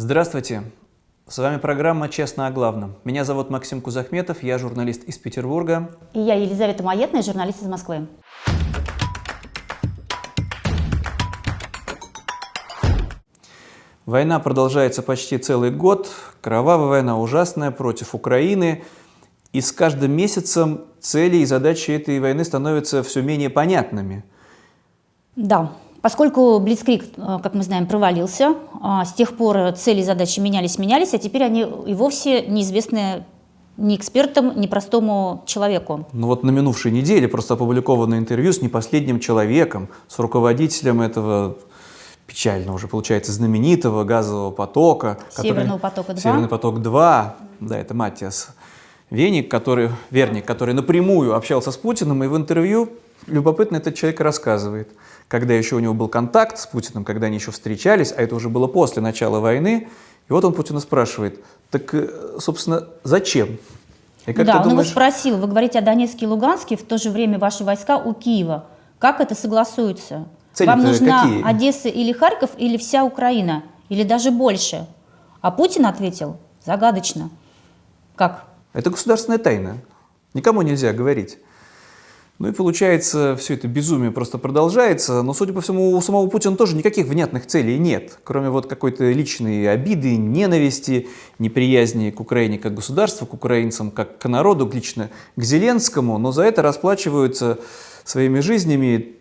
[0.00, 0.62] Здравствуйте.
[1.26, 2.94] С вами программа «Честно о главном».
[3.02, 5.90] Меня зовут Максим Кузахметов, я журналист из Петербурга.
[6.12, 8.06] И я Елизавета Маетная, журналист из Москвы.
[14.06, 16.08] Война продолжается почти целый год.
[16.42, 18.84] Кровавая война ужасная против Украины.
[19.52, 24.22] И с каждым месяцем цели и задачи этой войны становятся все менее понятными.
[25.34, 30.40] Да, поскольку Блицкрик, э, как мы знаем, провалился, а с тех пор цели и задачи
[30.40, 33.24] менялись, менялись, а теперь они и вовсе неизвестны
[33.76, 36.06] ни экспертам, ни простому человеку.
[36.12, 41.56] Ну вот на минувшей неделе просто опубликовано интервью с не последним человеком, с руководителем этого
[42.26, 45.18] печально уже получается знаменитого газового потока.
[45.30, 46.18] Северного потока-2.
[46.18, 48.50] Северный поток-2, да, это Матиас
[49.10, 52.90] Веник, который, Верник, который напрямую общался с Путиным, и в интервью
[53.26, 54.90] любопытно этот человек рассказывает,
[55.28, 58.48] когда еще у него был контакт с Путиным, когда они еще встречались, а это уже
[58.48, 59.88] было после начала войны,
[60.28, 63.58] и вот он Путина спрашивает, так, э, собственно, зачем?
[64.26, 64.88] И как да, он думаешь...
[64.88, 68.12] его спросил, вы говорите о Донецке и Луганске, в то же время ваши войска у
[68.14, 68.66] Киева.
[68.98, 70.26] Как это согласуется?
[70.58, 71.48] Вам нужна какие?
[71.48, 74.86] Одесса или Харьков, или вся Украина, или даже больше?
[75.40, 77.30] А Путин ответил загадочно.
[78.16, 78.44] Как?
[78.72, 79.78] Это государственная тайна.
[80.34, 81.38] Никому нельзя говорить.
[82.38, 86.56] Ну и получается, все это безумие просто продолжается, но, судя по всему, у самого Путина
[86.56, 91.08] тоже никаких внятных целей нет, кроме вот какой-то личной обиды, ненависти,
[91.40, 96.42] неприязни к Украине как государству, к украинцам как к народу, лично к Зеленскому, но за
[96.42, 97.58] это расплачиваются
[98.04, 99.16] своими жизнями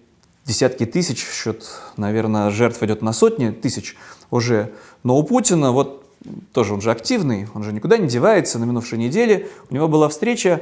[0.46, 1.66] десятки тысяч, счет,
[1.98, 3.96] наверное, жертв идет на сотни тысяч
[4.30, 4.72] уже.
[5.02, 6.06] Но у Путина, вот
[6.54, 8.60] тоже он же активный, он же никуда не девается.
[8.60, 10.62] На минувшей неделе у него была встреча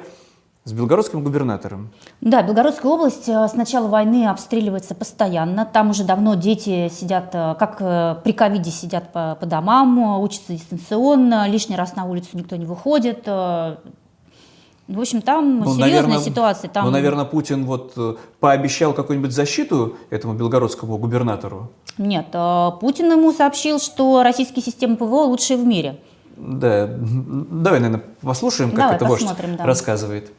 [0.66, 1.91] с белгородским губернатором.
[2.21, 5.64] Да, Белгородская область э, с начала войны обстреливается постоянно.
[5.64, 10.54] Там уже давно дети сидят, э, как э, при ковиде, сидят по, по домам, учатся
[10.54, 13.27] дистанционно, лишний раз на улицу никто не выходит.
[13.27, 16.70] В общем, там ну, серьезная наверное, ситуация.
[16.70, 16.86] Там...
[16.86, 17.95] Ну, наверное, Путин вот
[18.39, 21.71] пообещал какую-нибудь защиту этому белгородскому губернатору?
[21.99, 25.99] Нет, Путин ему сообщил, что российские системы ПВО лучшие в мире.
[26.37, 29.27] Да, давай, наверное, послушаем, как Давай, это вождь
[29.58, 29.65] да.
[29.65, 30.31] рассказывает.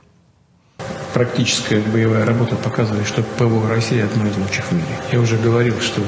[1.16, 4.84] Практическая боевая работа показывает, что ПВО России одно из лучших в мире.
[5.10, 6.02] Я уже говорил, что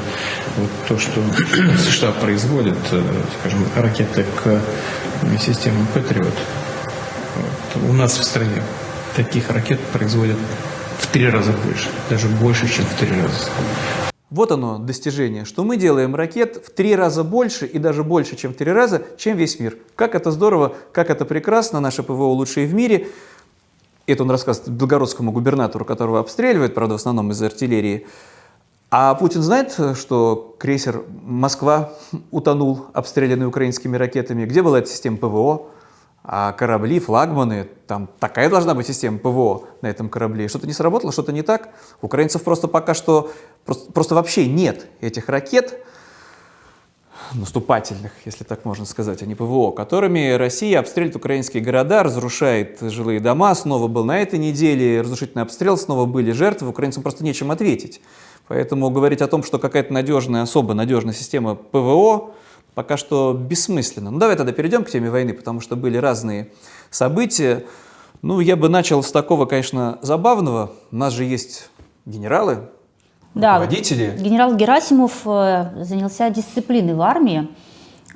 [0.59, 1.23] вот то, что
[1.79, 3.03] США производят, э,
[3.41, 4.61] скажем, ракеты к
[5.41, 6.35] системам Патриот,
[7.89, 8.63] у нас в стране
[9.17, 10.37] таких ракет производят
[10.99, 13.49] в три раза больше, даже больше, чем в три раза.
[14.29, 18.53] Вот оно, достижение, что мы делаем ракет в три раза больше и даже больше, чем
[18.53, 19.79] в три раза, чем весь мир.
[19.97, 23.09] Как это здорово, как это прекрасно, наше ПВО лучшее в мире.
[24.09, 28.07] Это он рассказывает белгородскому губернатору, которого обстреливает, правда, в основном из артиллерии.
[28.91, 31.93] А Путин знает, что крейсер «Москва»
[32.31, 34.47] утонул, обстрелянный украинскими ракетами?
[34.47, 35.67] Где была эта система ПВО?
[36.31, 40.49] а корабли, флагманы, там такая должна быть система ПВО на этом корабле.
[40.49, 41.71] Что-то не сработало, что-то не так.
[42.03, 43.31] Украинцев просто пока что,
[43.65, 45.83] просто, просто вообще нет этих ракет,
[47.35, 53.21] наступательных, если так можно сказать, а не ПВО, которыми Россия обстреливает украинские города, разрушает жилые
[53.21, 53.55] дома.
[53.55, 56.69] Снова был на этой неделе разрушительный обстрел, снова были жертвы.
[56.69, 58.01] Украинцам просто нечем ответить.
[58.49, 62.31] Поэтому говорить о том, что какая-то надежная, особо надежная система ПВО,
[62.75, 64.11] пока что бессмысленно.
[64.11, 66.51] Ну давай тогда перейдем к теме войны, потому что были разные
[66.91, 67.67] события.
[68.23, 70.73] Ну, я бы начал с такого, конечно, забавного.
[70.91, 71.71] У нас же есть
[72.07, 72.71] генералы,
[73.35, 74.17] да, руководители.
[74.19, 77.49] Генерал Герасимов э, занялся дисциплиной в армии.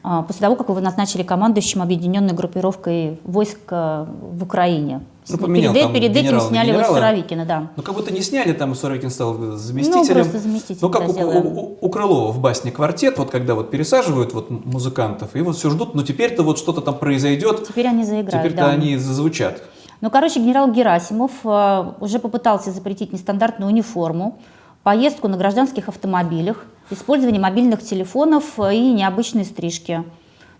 [0.04, 5.02] А, после того, как его назначили командующим объединенной группировкой войск э, в Украине.
[5.28, 7.70] Ну, поменял, перед, перед этим сняли его Суровикина, да.
[7.76, 10.08] Ну, как будто не сняли, там Суровикин стал заместителем.
[10.08, 13.54] Ну, просто заместитель, Ну, как да, у, у, у Крылова в басне «Квартет», вот когда
[13.54, 17.68] вот пересаживают вот музыкантов, и вот все ждут, ну, теперь-то вот что-то там произойдет.
[17.68, 18.70] Теперь они заиграют, Теперь-то да.
[18.70, 19.62] они зазвучат.
[20.00, 24.41] Ну, короче, генерал Герасимов э, уже попытался запретить нестандартную униформу,
[24.82, 30.04] поездку на гражданских автомобилях, использование мобильных телефонов и необычные стрижки.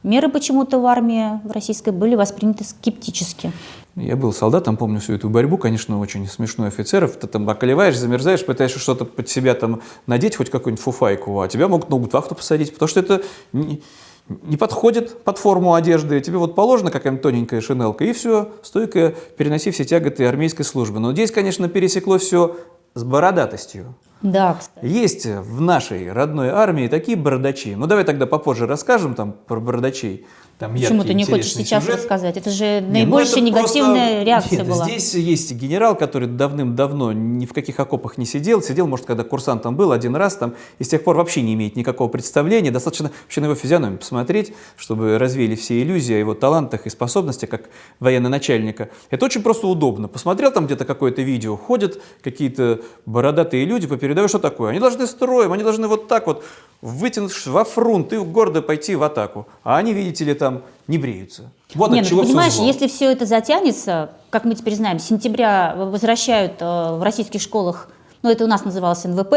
[0.03, 3.53] Меры почему-то в армии в российской были восприняты скептически.
[3.95, 7.17] Я был солдатом, помню всю эту борьбу, конечно, очень смешной офицеров.
[7.17, 11.69] Ты там околеваешь, замерзаешь, пытаешься что-то под себя там надеть, хоть какую-нибудь фуфайку, а тебя
[11.69, 13.23] могут на гудвахту посадить, потому что это
[13.53, 13.83] не,
[14.29, 16.21] не подходит под форму одежды.
[16.21, 20.99] Тебе вот положена какая-нибудь тоненькая шинелка, и все, стойко переноси все тяготы армейской службы.
[20.99, 22.57] Но здесь, конечно, пересеклось все
[22.95, 23.95] с бородатостью.
[24.23, 24.85] Да, кстати.
[24.87, 27.75] Есть в нашей родной армии такие бородачи.
[27.75, 30.27] Ну, давай тогда попозже расскажем там про бородачей.
[30.63, 31.99] Там Почему ты не хочешь сейчас сюжет.
[31.99, 32.37] рассказать?
[32.37, 34.85] Это же Не, ну наибольшая это негативная просто- реакция Нет, была.
[34.85, 38.63] Здесь есть генерал, который давным-давно ни в каких окопах не сидел.
[38.63, 41.75] Сидел, может, когда курсантом был один раз там, и с тех пор вообще не имеет
[41.75, 42.71] никакого представления.
[42.71, 47.51] Достаточно вообще на его физиономию посмотреть, чтобы развеяли все иллюзии о его талантах и способностях
[47.51, 47.63] как
[47.99, 48.89] военно-начальника.
[49.11, 50.07] Это очень просто удобно.
[50.07, 54.71] Посмотрел там где-то какое-то видео, ходят какие-то бородатые люди по передовой, что такое?
[54.71, 56.45] Они должны строем, они должны вот так вот
[56.83, 59.47] вытянуть во фронт и гордо пойти в атаку.
[59.63, 60.52] А они, видите ли, там
[60.89, 61.51] не бреются.
[61.75, 62.67] Вот Не, от ну чего ты понимаешь, зло.
[62.67, 66.65] если все это затянется, как мы теперь знаем, с сентября возвращают э,
[66.97, 67.89] в российских школах,
[68.23, 69.35] ну это у нас называлось НВП,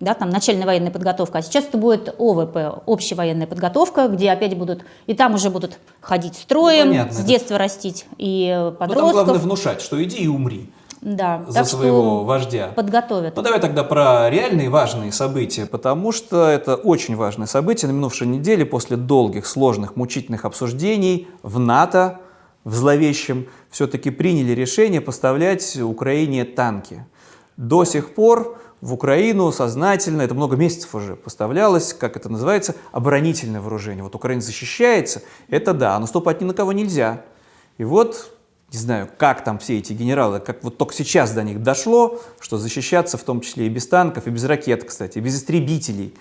[0.00, 4.56] да, там начальная военная подготовка, а сейчас это будет ОВП, общая военная подготовка, где опять
[4.56, 8.70] будут, и там уже будут ходить строем, Ну, понятно, с детства растить и э, Ну,
[8.72, 9.12] там подростков.
[9.12, 10.70] главное внушать, что иди и умри
[11.04, 12.72] да, за своего вождя.
[12.74, 13.36] подготовят.
[13.36, 17.90] Ну давай тогда про реальные важные события, потому что это очень важное событие.
[17.90, 22.20] На минувшей неделе после долгих, сложных, мучительных обсуждений в НАТО,
[22.64, 27.06] в зловещем, все-таки приняли решение поставлять Украине танки.
[27.58, 33.60] До сих пор в Украину сознательно, это много месяцев уже поставлялось, как это называется, оборонительное
[33.60, 34.02] вооружение.
[34.02, 37.22] Вот Украина защищается, это да, а наступать ни на кого нельзя.
[37.76, 38.30] И вот
[38.74, 42.58] не знаю, как там все эти генералы, как вот только сейчас до них дошло, что
[42.58, 46.14] защищаться в том числе и без танков, и без ракет, кстати, и без истребителей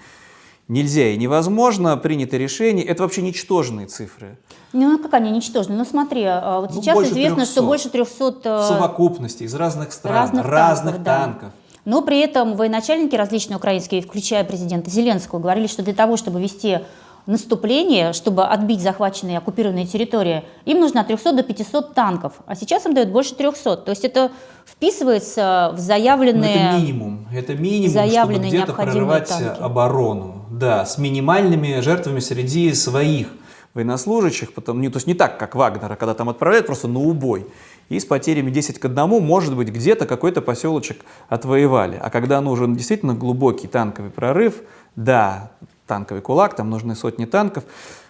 [0.67, 2.85] нельзя и невозможно, принято решение.
[2.85, 4.37] Это вообще ничтожные цифры.
[4.71, 5.75] Ну, как они ничтожны?
[5.75, 7.51] Ну, смотри, а, вот Ну, сейчас известно, 300.
[7.51, 11.19] что больше 300 В э, совокупности из разных стран, разных, разных, танков, да.
[11.19, 11.49] танков.
[11.85, 16.79] Но при этом военачальники различные украинские, включая президента Зеленского, говорили, что для того, чтобы вести
[17.25, 22.55] наступление, чтобы отбить захваченные и оккупированные территории, им нужно от 300 до 500 танков, а
[22.55, 23.77] сейчас им дают больше 300.
[23.77, 24.31] То есть это
[24.65, 26.55] вписывается в Но заявленные...
[26.55, 27.27] Ну, это минимум.
[27.33, 29.61] Это минимум, чтобы заявленные где-то необходимые прорывать танки.
[29.61, 30.45] оборону.
[30.51, 33.27] Да, с минимальными жертвами среди своих
[33.73, 37.47] военнослужащих, потому, не, то есть не так, как Вагнера, когда там отправляют просто на убой.
[37.89, 41.99] И с потерями 10 к 1, может быть, где-то какой-то поселочек отвоевали.
[42.01, 44.61] А когда нужен действительно глубокий танковый прорыв,
[44.95, 45.51] да,
[45.93, 47.65] танковый кулак, там нужны сотни танков,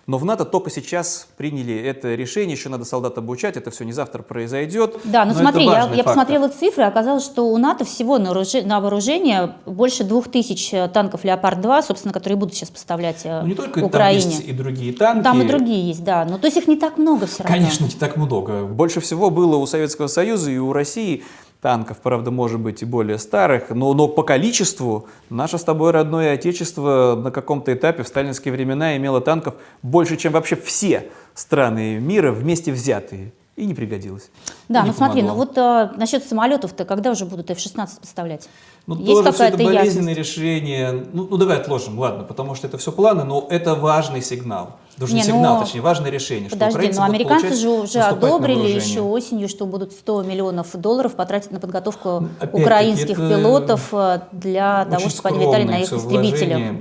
[0.07, 3.91] но в НАТО только сейчас приняли это решение, еще надо солдат обучать, это все не
[3.91, 4.97] завтра произойдет.
[5.03, 8.31] Да, ну но смотри, это я, я посмотрела цифры, оказалось, что у НАТО всего на,
[8.31, 13.55] вооружи- на вооружение больше 2000 танков «Леопард-2», собственно, которые будут сейчас поставлять э, Ну, не
[13.55, 14.21] только там Украине.
[14.35, 15.23] есть и другие танки.
[15.23, 16.23] Там и другие есть, да.
[16.23, 17.57] Но то есть их не так много все равно.
[17.57, 18.63] Конечно, не так много.
[18.65, 21.23] Больше всего было у Советского Союза и у России
[21.63, 26.33] танков, правда, может быть, и более старых, но, но по количеству наше с тобой родное
[26.33, 32.31] отечество на каком-то этапе в сталинские времена имело танков больше, чем вообще все страны мира
[32.31, 33.31] вместе взятые.
[33.55, 34.31] И не пригодилось.
[34.67, 35.45] Да, И ну смотри, ну помогло.
[35.45, 38.49] вот э, насчет самолетов-то когда уже будут F-16 поставлять?
[38.87, 40.17] Ну, Есть тоже все это болезненное ясность?
[40.17, 41.05] решение.
[41.13, 44.79] Ну, ну, давай отложим, ладно, потому что это все планы, но это важный сигнал.
[44.97, 46.49] Даже не, Не, сигнал, ну, точнее, важное решение.
[46.49, 51.51] что Подожди, но американцы же уже одобрили еще осенью, что будут 100 миллионов долларов потратить
[51.51, 56.77] на подготовку Опять-таки, украинских пилотов э, для того, чтобы они летали на их истребителях.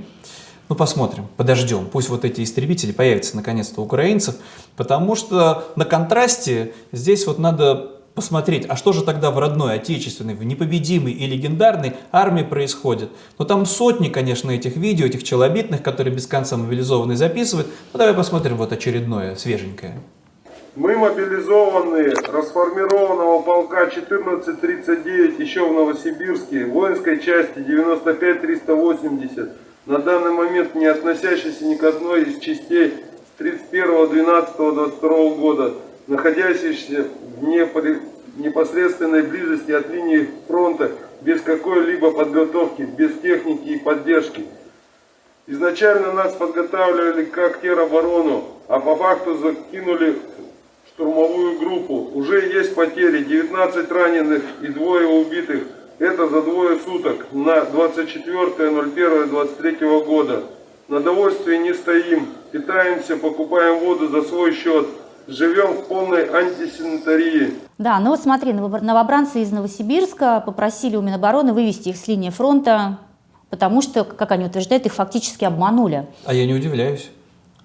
[0.69, 1.87] Ну, посмотрим, подождем.
[1.91, 4.35] Пусть вот эти истребители появятся наконец-то у украинцев,
[4.77, 10.35] потому что на контрасте здесь вот надо посмотреть, а что же тогда в родной, отечественной,
[10.35, 13.09] в непобедимой и легендарной армии происходит.
[13.39, 17.67] Ну, там сотни, конечно, этих видео, этих челобитных, которые без конца мобилизованные записывают.
[17.91, 19.95] Ну, давай посмотрим вот очередное, свеженькое.
[20.75, 29.51] Мы мобилизованные расформированного полка 1439 еще в Новосибирске, воинской части 95380,
[29.85, 32.93] на данный момент не относящейся ни к одной из частей
[33.37, 35.73] с 31.12.22 года,
[36.07, 37.05] находящейся
[37.37, 38.01] в непри-
[38.35, 44.45] непосредственной близости от линии фронта, без какой-либо подготовки, без техники и поддержки.
[45.45, 50.17] Изначально нас подготавливали как тероборону, а по факту закинули
[50.87, 52.09] штурмовую группу.
[52.13, 55.63] Уже есть потери, 19 раненых и двое убитых.
[55.99, 60.43] Это за двое суток на 24.01.23 года.
[60.87, 64.87] На довольствие не стоим, питаемся, покупаем воду за свой счет.
[65.27, 67.53] Живем в полной антисанитарии.
[67.77, 72.29] Да, ну вот смотри, новобр- новобранцы из Новосибирска попросили у Минобороны вывести их с линии
[72.29, 72.99] фронта,
[73.49, 76.07] потому что, как они утверждают, их фактически обманули.
[76.25, 77.09] А я не удивляюсь.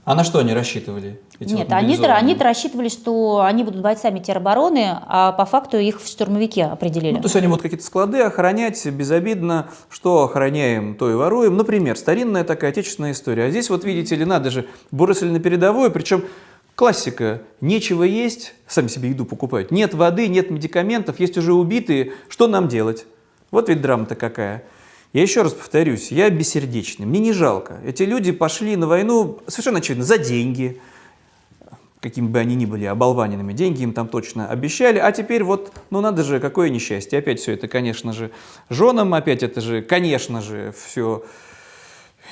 [0.05, 1.21] А на что они рассчитывали?
[1.39, 2.17] эти Нет, вот они-то мобилизованные?
[2.17, 7.13] они рассчитывали, что они будут бойцами теробороны, а по факту их в штурмовики определили.
[7.17, 11.57] Ну, то есть они будут какие-то склады охранять безобидно, что охраняем, то и воруем.
[11.57, 13.45] Например, старинная такая отечественная история.
[13.45, 16.25] А здесь вот видите ли, надо же, бросили на передовую, причем
[16.79, 22.47] классика, нечего есть, сами себе еду покупают, нет воды, нет медикаментов, есть уже убитые, что
[22.47, 23.05] нам делать?
[23.51, 24.63] Вот ведь драма-то какая.
[25.13, 27.81] Я еще раз повторюсь, я бессердечный, мне не жалко.
[27.85, 30.81] Эти люди пошли на войну совершенно очевидно за деньги,
[31.99, 36.01] какими бы они ни были оболваненными, деньги им там точно обещали, а теперь вот, ну
[36.01, 37.19] надо же, какое несчастье.
[37.19, 38.31] Опять все это, конечно же,
[38.71, 41.25] женам, опять это же, конечно же, все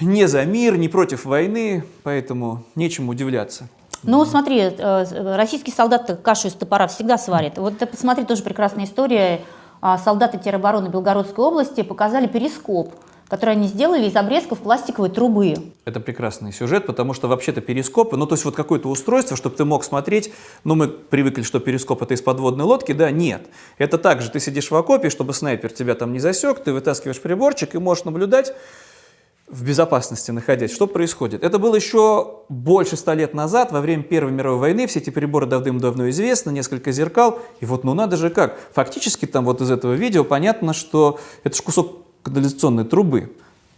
[0.01, 3.69] не за мир, не против войны, поэтому нечему удивляться.
[4.03, 7.59] Ну, смотри, э, российский солдат кашу из топора всегда сварит.
[7.59, 9.41] Вот ты посмотри, тоже прекрасная история.
[9.81, 12.95] А, Солдаты теробороны Белгородской области показали перископ,
[13.29, 15.55] который они сделали из обрезков пластиковой трубы.
[15.85, 19.65] Это прекрасный сюжет, потому что вообще-то перископы, ну то есть вот какое-то устройство, чтобы ты
[19.65, 20.33] мог смотреть,
[20.65, 23.47] ну мы привыкли, что перископ это из подводной лодки, да, нет.
[23.79, 27.75] Это также ты сидишь в окопе, чтобы снайпер тебя там не засек, ты вытаскиваешь приборчик
[27.75, 28.55] и можешь наблюдать
[29.49, 31.45] в безопасности находясь, что происходит.
[31.45, 35.47] Это было еще больше ста лет назад, во время Первой мировой войны, все эти приборы
[35.47, 38.59] давным-давно известны, несколько зеркал, и вот ну надо же как.
[38.75, 43.33] Фактически там вот из этого видео понятно, что это же кусок канализационной трубы,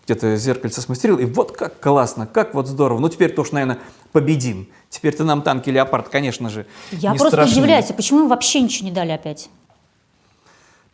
[0.07, 2.99] где-то зеркальце смастерил, и вот как классно, как вот здорово.
[2.99, 3.79] Ну теперь-то уж, наверное,
[4.13, 4.69] победим.
[4.89, 7.53] Теперь-то нам танки «Леопард», конечно же, Я просто страшны.
[7.53, 9.51] удивляюсь, а почему им вообще ничего не дали опять?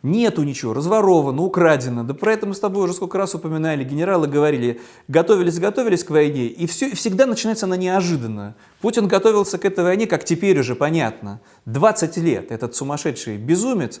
[0.05, 2.03] Нету ничего, разворовано, украдено.
[2.03, 6.11] Да про это мы с тобой уже сколько раз упоминали, генералы говорили, готовились, готовились к
[6.11, 8.53] войне, и все, и всегда начинается она неожиданно.
[8.81, 13.99] Путин готовился к этой войне, как теперь уже понятно, 20 лет, этот сумасшедший безумец,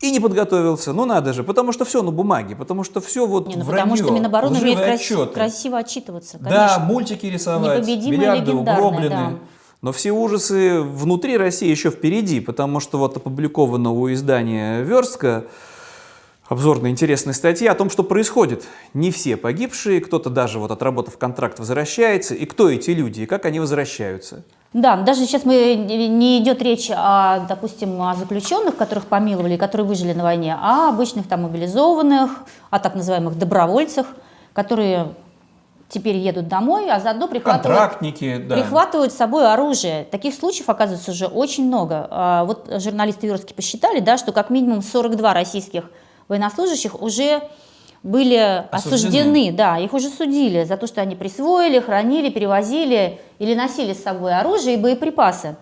[0.00, 3.48] и не подготовился, ну надо же, потому что все на бумаге, потому что все вот
[3.48, 5.32] Не, ну, вранье, потому что Минобороны умеет лживые краси- отчеты.
[5.32, 6.84] красиво отчитываться, Да, конечно.
[6.84, 9.08] мультики рисовать, миллиарды угроблены.
[9.08, 9.32] да.
[9.82, 15.46] Но все ужасы внутри России еще впереди, потому что вот опубликовано у издания «Верстка»
[16.50, 18.64] обзорная интересная статья о том, что происходит.
[18.92, 23.46] Не все погибшие, кто-то даже вот отработав контракт возвращается, и кто эти люди, и как
[23.46, 24.42] они возвращаются.
[24.72, 30.12] Да, даже сейчас мы не идет речь о, допустим, о заключенных, которых помиловали, которые выжили
[30.12, 32.30] на войне, а обычных там мобилизованных,
[32.68, 34.06] о так называемых добровольцах,
[34.52, 35.14] которые
[35.90, 38.54] теперь едут домой, а заодно прихватывают, Контрактники, да.
[38.56, 40.04] прихватывают с собой оружие.
[40.04, 42.06] Таких случаев, оказывается, уже очень много.
[42.10, 45.90] А Вот журналисты Верстки посчитали, да, что как минимум 42 российских
[46.28, 47.42] военнослужащих уже
[48.02, 48.94] были Осуждены.
[48.94, 54.02] осуждены, да, их уже судили за то, что они присвоили, хранили, перевозили или носили с
[54.02, 55.56] собой оружие и боеприпасы,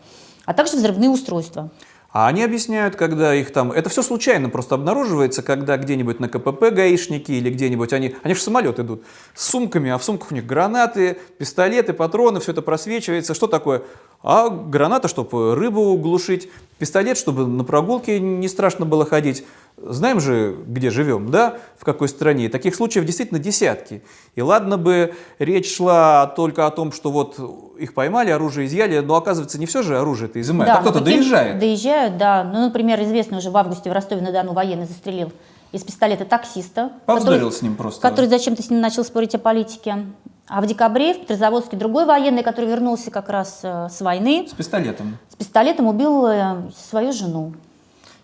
[0.44, 1.70] а также взрывные устройства.
[2.10, 3.70] А они объясняют, когда их там...
[3.70, 8.14] Это все случайно просто обнаруживается, когда где-нибудь на КПП гаишники или где-нибудь они...
[8.22, 9.02] Они же в самолет идут
[9.34, 13.34] с сумками, а в сумках у них гранаты, пистолеты, патроны, все это просвечивается.
[13.34, 13.82] Что такое?
[14.22, 16.48] А граната, чтобы рыбу глушить,
[16.78, 19.44] пистолет, чтобы на прогулке не страшно было ходить.
[19.82, 22.46] Знаем же, где живем, да, в какой стране.
[22.46, 24.02] И таких случаев действительно десятки.
[24.34, 27.38] И ладно бы речь шла только о том, что вот
[27.78, 31.00] их поймали, оружие изъяли, но оказывается не все же оружие это изымают, а ну, кто-то
[31.04, 31.58] доезжает.
[31.58, 32.44] Доезжают, да.
[32.44, 35.32] Ну, например, известно уже в августе в Ростове-на-Дону военный застрелил
[35.72, 36.90] из пистолета таксиста.
[37.06, 38.00] Повздорил который- с ним просто.
[38.00, 40.06] Который зачем-то с ним начал спорить о политике.
[40.50, 44.54] А в декабре в Петрозаводске другой военный, который вернулся как раз э, с войны, С
[44.54, 45.18] пистолетом.
[45.28, 47.52] с пистолетом убил э, свою жену.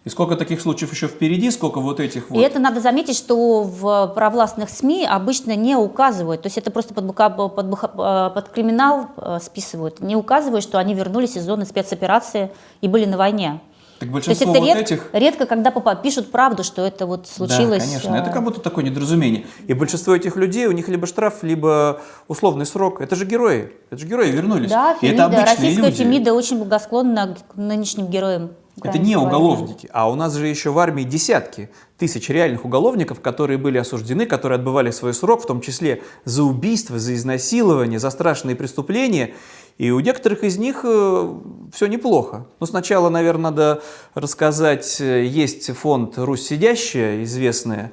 [0.04, 2.38] И сколько таких случаев еще впереди, сколько вот этих вот.
[2.38, 6.92] И это надо заметить, что в провластных СМИ обычно не указывают, то есть это просто
[6.92, 11.64] под, бука- под, э, под криминал э, списывают, не указывают, что они вернулись из зоны
[11.64, 12.50] спецоперации
[12.82, 13.60] и были на войне.
[13.98, 15.08] Так То есть большинство это вот ред- этих...
[15.14, 17.82] редко, когда попа- пишут правду, что это вот случилось.
[17.82, 19.46] Да, конечно, э, это как будто такое недоразумение.
[19.68, 23.00] И большинство этих людей, у них либо штраф, либо условный срок.
[23.00, 23.72] Это же герои.
[23.90, 24.68] Это же герои вернулись.
[24.68, 25.96] Да, И это Фемида, российская люди.
[25.96, 28.50] Фемида очень благосклонна к нынешним героям.
[28.82, 33.56] Это не уголовники, а у нас же еще в армии десятки тысяч реальных уголовников, которые
[33.56, 38.56] были осуждены, которые отбывали свой срок, в том числе за убийство, за изнасилование, за страшные
[38.56, 39.34] преступления.
[39.78, 42.46] И у некоторых из них все неплохо.
[42.60, 43.82] Но сначала, наверное, надо
[44.14, 47.92] рассказать, э, есть фонд «Русь сидящая», известная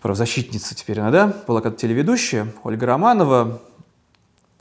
[0.00, 3.60] правозащитница теперь она, да, была как телеведущая, Ольга Романова.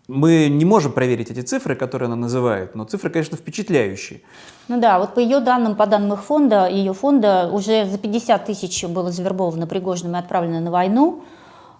[0.07, 4.21] Мы не можем проверить эти цифры, которые она называет, но цифры, конечно, впечатляющие.
[4.67, 8.45] Ну да, вот по ее данным, по данным их фонда, ее фонда уже за 50
[8.45, 11.23] тысяч было завербовано Пригожиным и отправлено на войну.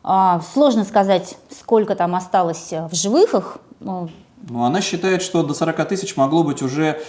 [0.03, 3.57] А, сложно сказать, сколько там осталось э, в живых их.
[3.79, 4.09] Ну,
[4.49, 7.01] она считает, что до 40 тысяч могло быть уже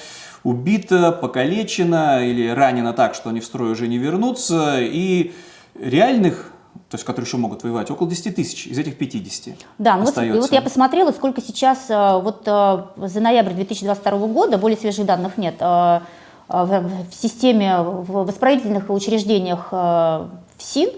[0.44, 4.78] убито, покалечено или ранено так, что они в строй уже не вернутся.
[4.80, 5.34] И
[5.78, 6.52] реальных,
[6.90, 10.18] то есть которые еще могут воевать, около 10 тысяч из этих 50 Да, ну вот,
[10.18, 15.04] и вот я посмотрела, сколько сейчас, э, вот э, за ноябрь 2022 года, более свежих
[15.04, 16.00] данных нет, э,
[16.48, 20.28] в, в системе, в воспроизводительных учреждениях э,
[20.58, 20.90] ФСИН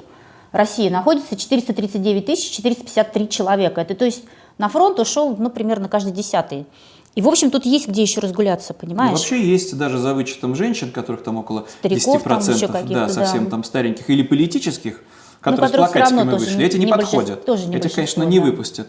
[0.52, 3.80] России находится 439 тысяч 453 человека.
[3.80, 4.25] Это то есть
[4.59, 6.66] на фронт ушел, ну, примерно каждый десятый.
[7.14, 9.18] И, в общем, тут есть где еще разгуляться, Ну, понимаешь?
[9.18, 13.45] вообще есть даже за вычетом женщин, которых там около Стариков там 10%, еще да, совсем
[13.45, 13.50] да.
[13.50, 15.02] там стареньких, или политических,
[15.40, 16.64] которые с всё равно плакатиками вышли.
[16.64, 17.45] Эти не подходят.
[17.45, 18.45] тоже не Эти, конечно, большинство, не да.
[18.45, 18.88] выпустят.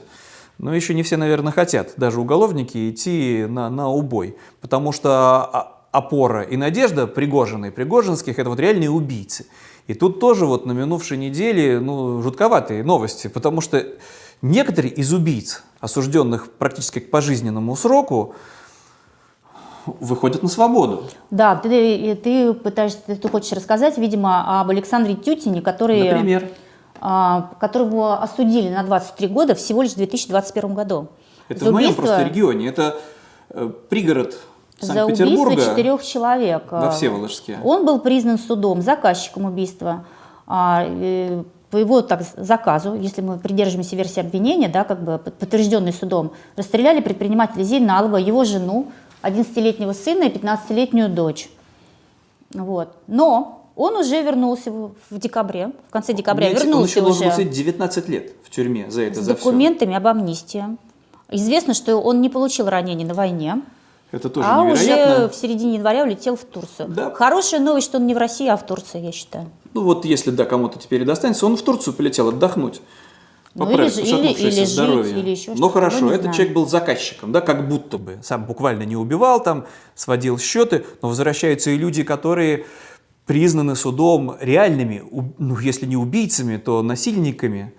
[0.57, 4.35] Но еще не все, наверное, хотят, даже уголовники, идти на, на убой.
[4.59, 9.45] Потому что а, опора и надежда Пригожина и Пригожинских– это вот реальные убийцы.
[9.87, 13.83] И тут тоже вот на минувшей неделе ну, жутковатые новости, потому что
[14.41, 18.35] некоторые из убийц, осужденных практически к пожизненному сроку,
[19.85, 21.03] выходят на свободу.
[21.31, 26.49] Да, ты, ты пытаешься, ты хочешь рассказать, видимо, об Александре Тютине, который, Например.
[27.01, 31.07] а, которого осудили на 23 года всего лишь в 2021 году.
[31.47, 32.67] Это За в моем убийство- просто регионе.
[32.67, 32.97] Это
[33.49, 34.37] э, пригород
[34.79, 36.63] За убийство Санкт-Петербурга четырех человек.
[36.71, 37.57] во а, Всеволожске.
[37.63, 40.05] Он был признан судом заказчиком убийства.
[40.45, 40.85] А,
[41.71, 46.31] по его так, заказу, если мы придерживаемся версии обвинения, да, как бы под- подтвержденной судом,
[46.55, 48.87] расстреляли предпринимателя Зейналова, его жену,
[49.21, 51.49] 11-летнего сына и 15-летнюю дочь.
[52.53, 52.89] Вот.
[53.07, 57.51] Но он уже вернулся в, декабре, в конце декабря он вернулся еще был уже сидеть
[57.51, 59.45] 19 лет в тюрьме за это, с за все.
[59.45, 60.65] документами об амнистии.
[61.31, 63.61] Известно, что он не получил ранений на войне.
[64.11, 65.25] Это тоже а невероятно.
[65.25, 66.89] уже в середине января улетел в Турцию.
[66.89, 67.11] Да.
[67.11, 69.49] Хорошая новость, что он не в России, а в Турции, я считаю.
[69.73, 72.81] Ну вот если да, кому-то теперь и достанется, он в Турцию полетел отдохнуть.
[73.55, 75.19] Ну, Поправить или или- или жить, здоровье.
[75.19, 76.35] или еще Ну хорошо, ну, не этот знаю.
[76.35, 78.19] человек был заказчиком, да, как будто бы.
[78.21, 79.65] Сам буквально не убивал там,
[79.95, 82.65] сводил счеты, но возвращаются и люди, которые
[83.25, 85.03] признаны судом реальными,
[85.39, 87.73] ну если не убийцами, то насильниками.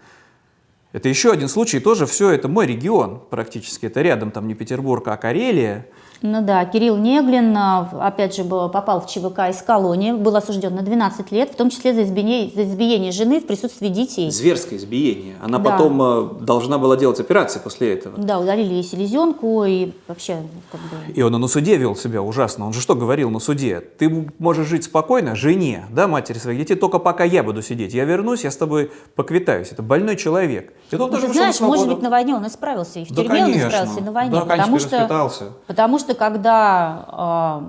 [0.92, 5.06] Это еще один случай, тоже все это мой регион практически, это рядом, там не Петербург,
[5.06, 5.86] а Карелия.
[6.22, 10.82] Ну да, Кирилл Неглин, а, опять же, попал в ЧВК из колонии, был осужден на
[10.82, 14.30] 12 лет, в том числе за избиение, за избиение жены в присутствии детей.
[14.30, 15.36] Зверское избиение.
[15.42, 15.70] Она Да.
[15.70, 18.18] потом э, должна была делать операции после этого.
[18.18, 20.36] Да, удалили ей селезенку и вообще
[20.70, 21.12] как бы...
[21.14, 22.66] И он и на суде вел себя ужасно.
[22.66, 23.80] Он же что говорил на суде?
[23.80, 27.94] Ты можешь жить спокойно, жене, да, матери своих детей, только пока я буду сидеть.
[27.94, 29.68] Я вернусь, я с тобой поквитаюсь.
[29.72, 30.74] Это больной человек.
[30.90, 33.22] И он Ну, тоже ты знаешь, может быть, на войне он исправился, и в Да,
[33.22, 33.68] тюрьме он конечно.
[33.68, 34.30] исправился, и на войне.
[34.32, 37.64] Да, потому, что, потому что когда а,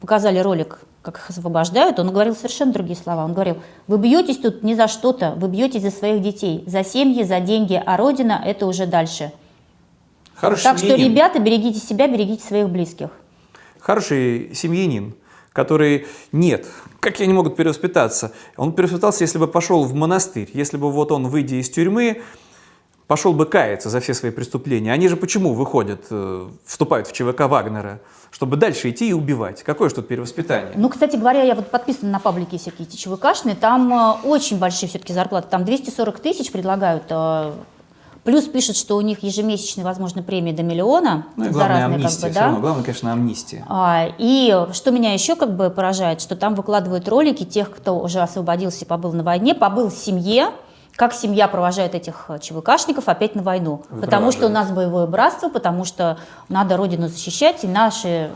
[0.00, 3.24] показали ролик, как их освобождают, он говорил совершенно другие слова.
[3.24, 7.22] Он говорил, вы бьетесь тут не за что-то, вы бьетесь за своих детей, за семьи,
[7.24, 9.32] за деньги, а Родина– это уже дальше.
[10.34, 11.12] Хороший Так что, семьянин.
[11.12, 13.08] ребята, берегите себя, берегите своих близких.
[13.80, 15.14] Хороший семьянин,
[15.52, 16.66] который нет,
[17.00, 18.32] как они могут перевоспитаться?
[18.56, 22.22] Он перевоспитался, если бы пошел в монастырь, если бы вот он, выйдя из тюрьмы,
[23.06, 24.92] пошел бы каяться за все свои преступления.
[24.92, 28.00] Они же почему выходят, э, вступают в ЧВК Вагнера?
[28.30, 29.62] Чтобы дальше идти и убивать.
[29.62, 30.74] Какое же тут перевоспитание?
[30.76, 34.88] Ну, кстати говоря, я вот подписана на паблики всякие эти ЧВКшные, там э, очень большие
[34.88, 37.52] все-таки зарплаты, там 240 тысяч предлагают, э,
[38.24, 41.94] плюс пишут, что у них ежемесячные, возможно, премии до миллиона Ну и за главное разные
[41.96, 42.20] амнистия.
[42.22, 42.40] как бы, да.
[42.44, 43.64] равно, главное, конечно, амнистия.
[43.68, 48.20] А, И что меня еще как бы поражает, что там выкладывают ролики тех, кто уже
[48.20, 50.50] освободился и побыл на войне, побыл в семье,
[50.96, 53.82] как семья провожает этих э, ЧВКшников опять на войну.
[54.00, 58.30] Потому что у нас боевое братство, потому что надо родину защищать, и наши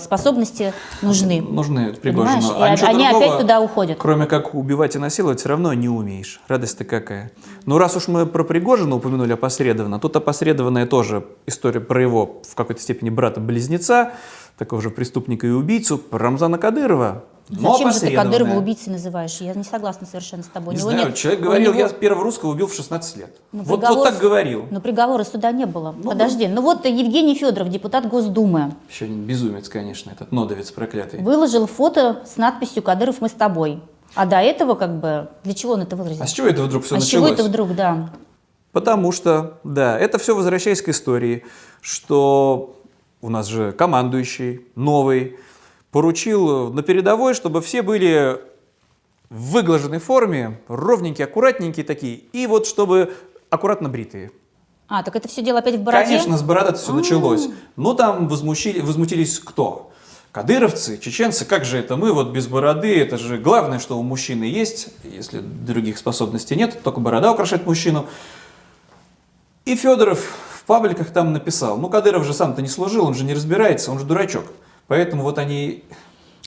[0.00, 1.42] способности нужны.
[1.42, 1.92] Нужны?
[1.94, 2.58] Пригожину.
[2.58, 3.98] И А ничего они другого, опять туда уходят.
[3.98, 6.40] Кроме как убивать и насиловать, все равно не умеешь.
[6.48, 7.32] Радость-то какая.
[7.64, 12.54] Ну, раз уж мы про Пригожина упомянули опосредованно, тут опосредованная тоже история про его, в
[12.54, 14.12] какой-то степени, брата-близнеца,
[14.56, 17.24] такого же преступника и убийцу, про Рамзана Кадырова.
[17.48, 19.36] Но Зачем же ты Кадырова убийцей называешь?
[19.40, 20.74] Я не согласна совершенно с тобой.
[20.74, 23.36] Не него знаю, нет- человек говорил, него- я первого русского убил в 16 лет.
[23.52, 24.66] Ну, вот, приговор- вот так говорил.
[24.70, 25.94] Но приговора суда не было.
[25.96, 31.20] Ну, Подожди, ну вот Евгений Федоров, депутат Госдумы, Еще безумец, конечно, этот нодовец проклятый.
[31.22, 33.80] выложил фото с надписью «Кадыров, мы с тобой».
[34.14, 36.22] А до этого как бы, для чего он это выразил?
[36.22, 37.28] А с чего это вдруг все А с началось?
[37.28, 38.10] чего это вдруг, да?
[38.72, 41.44] Потому что, да, это все возвращаясь к истории,
[41.80, 42.76] что
[43.20, 45.36] у нас же командующий новый
[45.96, 48.38] поручил на передовой, чтобы все были
[49.30, 53.14] в выглаженной форме, ровненькие, аккуратненькие такие, и вот чтобы
[53.48, 54.30] аккуратно бритые.
[54.88, 56.04] А, так это все дело опять в бороде?
[56.04, 57.48] Конечно, с борода все началось.
[57.76, 59.90] Но там возмущили, возмутились кто?
[60.32, 64.44] Кадыровцы, чеченцы, как же это мы вот без бороды, это же главное, что у мужчины
[64.44, 68.04] есть, если других способностей нет, только борода украшает мужчину.
[69.64, 70.20] И Федоров
[70.56, 73.98] в пабликах там написал, ну Кадыров же сам-то не служил, он же не разбирается, он
[73.98, 74.44] же дурачок.
[74.86, 75.82] Поэтому вот они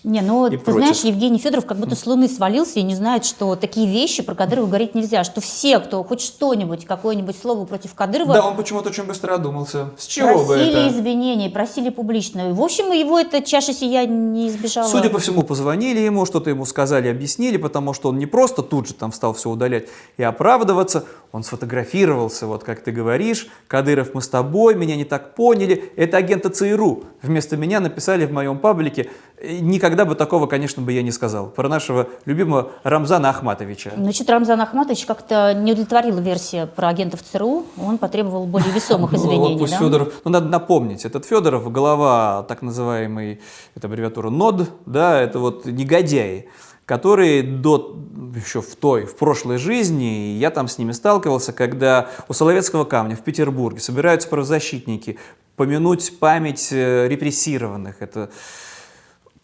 [0.04, 0.80] Не, ну и ты против.
[0.80, 4.36] знаешь, Евгений Федоров как будто с луны свалился и не знает, что такие вещи про
[4.36, 8.90] Кадырова говорить нельзя, что все, кто хоть что-нибудь, какое-нибудь слово против Кадырова, Да, он почему-то
[8.90, 9.90] очень быстро одумался.
[9.98, 10.90] С чего бы просили это?
[10.90, 12.54] извинений, просили публично.
[12.54, 14.88] В общем, его эта чаша сия не избежала.
[14.88, 18.88] Судя по всему, позвонили ему, что-то ему сказали, объяснили, потому что он не просто тут
[18.88, 24.22] же там стал все удалять и оправдываться, он сфотографировался, вот как ты говоришь, Кадыров, мы
[24.22, 27.04] с тобой, меня не так поняли, это агенты ЦРУ.
[27.22, 29.10] Вместо меня написали в моем паблике,
[29.42, 31.48] никогда бы такого, конечно, бы я не сказал.
[31.48, 33.92] Про нашего любимого Рамзана Ахматовича.
[33.96, 39.18] Значит, Рамзан Ахматович как-то не удовлетворила версия про агентов ЦРУ, он потребовал более весомых Ну,
[39.18, 39.60] извинений.
[39.60, 39.76] пусть?
[39.76, 43.42] Федоров, ну надо напомнить, этот Федоров, глава так называемой,
[43.76, 46.50] это аббревиатура НОД, да, это вот негодяи,
[46.86, 47.98] которые до,
[48.36, 53.16] еще в той, в прошлой жизни, я там с ними сталкивался, когда у Соловецкого камня
[53.16, 55.18] в Петербурге собираются правозащитники
[55.56, 58.30] помянуть память э, репрессированных, это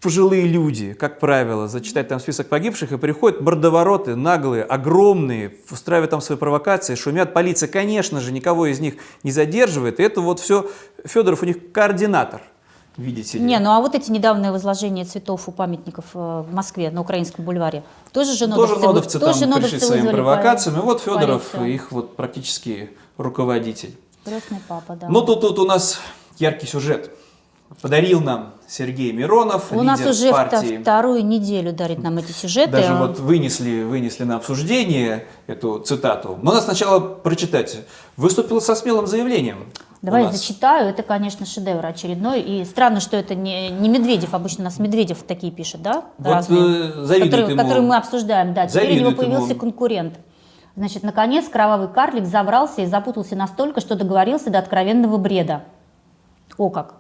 [0.05, 6.21] пожилые люди, как правило, зачитать там список погибших, и приходят мордовороты, наглые, огромные, устраивают там
[6.21, 7.33] свои провокации, шумят.
[7.33, 9.99] Полиция, конечно же, никого из них не задерживает.
[9.99, 10.69] И это вот все,
[11.05, 12.43] Федоров у них координатор,
[12.97, 13.43] видите ли.
[13.43, 17.43] Не, ну а вот эти недавние возложения цветов у памятников э, в Москве на Украинском
[17.43, 17.81] бульваре,
[18.13, 20.81] тоже же Тоже нодовцы, нодовцы тоже там нодовцы пришли своими провокациями.
[20.81, 21.73] Вот Федоров, полицию.
[21.73, 23.97] их вот практически руководитель.
[24.23, 25.09] Крестный папа, да.
[25.09, 25.99] Ну, тут, тут у нас
[26.37, 27.09] яркий сюжет.
[27.81, 30.77] Подарил нам Сергей Миронов, У нас уже партии.
[30.81, 32.71] вторую неделю дарит нам эти сюжеты.
[32.71, 36.37] Даже вот вынесли, вынесли на обсуждение эту цитату.
[36.41, 37.81] Но надо сначала прочитать.
[38.17, 39.65] Выступил со смелым заявлением.
[40.01, 40.89] Давай зачитаю.
[40.89, 42.39] Это, конечно, шедевр очередной.
[42.41, 44.35] И странно, что это не, не Медведев.
[44.35, 46.05] Обычно у нас Медведев такие пишет, да?
[46.19, 46.91] Вот, Разные.
[46.91, 47.61] э, завидует которые, ему.
[47.63, 48.67] которые мы обсуждаем, да.
[48.67, 49.59] Теперь у него появился ему.
[49.59, 50.19] конкурент.
[50.75, 55.63] Значит, наконец, кровавый карлик забрался и запутался настолько, что договорился до откровенного бреда.
[56.57, 56.95] О как!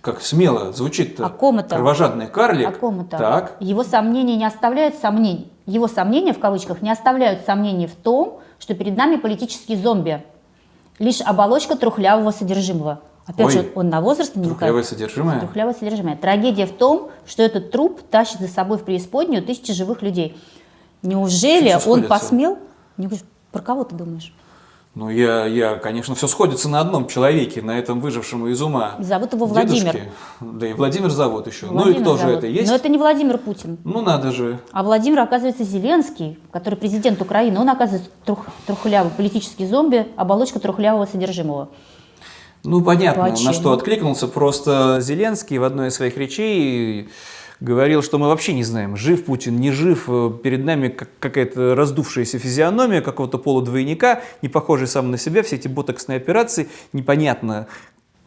[0.00, 1.76] Как смело звучит О ком это?
[1.76, 2.68] кровожадный карлик.
[2.68, 3.18] О ком это?
[3.18, 3.56] Так.
[3.60, 5.52] Его сомнения не оставляют сомнений.
[5.66, 10.24] Его сомнения, в кавычках, не оставляют сомнений в том, что перед нами политический зомби.
[10.98, 13.00] Лишь оболочка трухлявого содержимого.
[13.26, 14.58] Опять Ой, же, он на возраст намекает.
[14.58, 15.40] Трухлявое содержимое.
[15.40, 16.16] Трухлявое содержимое.
[16.16, 20.36] Трагедия в том, что этот труп тащит за собой в преисподнюю тысячи живых людей.
[21.02, 22.58] Неужели он посмел?
[23.52, 24.34] Про кого ты думаешь?
[24.96, 28.96] Ну, я, я, конечно, все сходится на одном человеке, на этом выжившем из ума.
[28.98, 29.92] Зовут его Владимир.
[29.92, 30.12] дедушке.
[30.40, 31.66] Да и Владимир зовут еще.
[31.66, 32.36] ну и Владимир кто же зовут.
[32.38, 32.68] это есть?
[32.68, 33.78] Но это не Владимир Путин.
[33.84, 34.58] Ну надо же.
[34.72, 41.06] А Владимир, оказывается, Зеленский, который президент Украины, он, оказывается, трух- трухлявый политический зомби, оболочка трухлявого
[41.06, 41.68] содержимого.
[42.64, 43.52] Ну, понятно, на Почему?
[43.52, 44.26] что откликнулся.
[44.26, 47.08] Просто Зеленский в одной из своих речей
[47.60, 50.04] говорил, что мы вообще не знаем, жив Путин, не жив.
[50.08, 55.42] Э, Перед нами как- какая-то раздувшаяся физиономия какого-то полудвойника, не похожий сам на себя.
[55.42, 57.66] Все эти ботоксные операции, непонятно,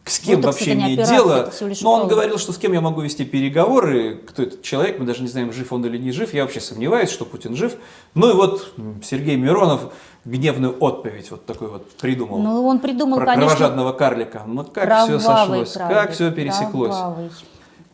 [0.04, 1.76] с кем Ботокс вообще это не имеет операция, дело.
[1.82, 5.22] Но он говорил, что с кем я могу вести переговоры, кто этот человек, мы даже
[5.22, 6.34] не знаем, жив он или не жив.
[6.34, 7.76] Я вообще сомневаюсь, что Путин жив.
[8.14, 9.92] Ну и вот Сергей Миронов
[10.26, 12.38] гневную отповедь вот такой вот придумал.
[12.38, 14.42] Ну, он придумал, Про конечно, кровожадного карлика.
[14.46, 16.90] Ну как все сошлось, правда, как все пересеклось.
[16.90, 17.30] кровавый.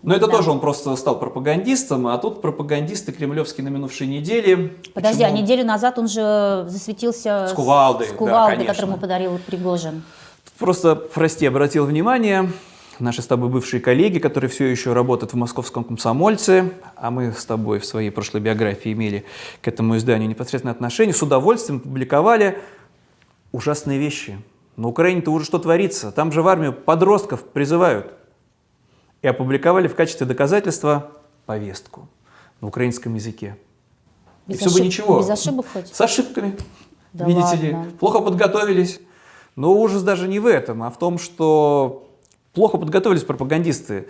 [0.02, 0.32] Но это Да.
[0.32, 4.72] тоже он просто стал пропагандистом, а тут пропагандисты кремлевские на минувшей неделе.
[4.94, 5.42] Подожди, а Почему?
[5.42, 8.72] неделю назад он же засветился С кувалдой, с да, кувалдой, конечно.
[8.74, 10.02] которую ему подарил Пригожин.
[10.58, 12.50] Просто, прости, обратил внимание,
[12.98, 17.44] наши с тобой бывшие коллеги, которые все еще работают в московском комсомольце, а мы с
[17.44, 19.24] тобой в своей прошлой биографии имели
[19.60, 22.58] к этому изданию непосредственное отношение, с удовольствием публиковали
[23.52, 24.38] ужасные вещи.
[24.76, 26.10] На Украине-то уже что творится?
[26.10, 28.12] Там же в армию подростков призывают.
[29.22, 31.10] И опубликовали в качестве доказательства
[31.46, 32.08] повестку
[32.60, 33.56] на украинском языке.
[34.46, 35.18] И Без все бы ошиб- ничего.
[35.20, 35.94] без ошибок хоть?
[35.94, 36.56] С ошибками.
[37.12, 37.90] Да Видите ли, ладно.
[37.98, 39.00] плохо подготовились.
[39.56, 42.08] Но ужас даже не в этом, а в том, что
[42.54, 44.08] плохо подготовились пропагандисты.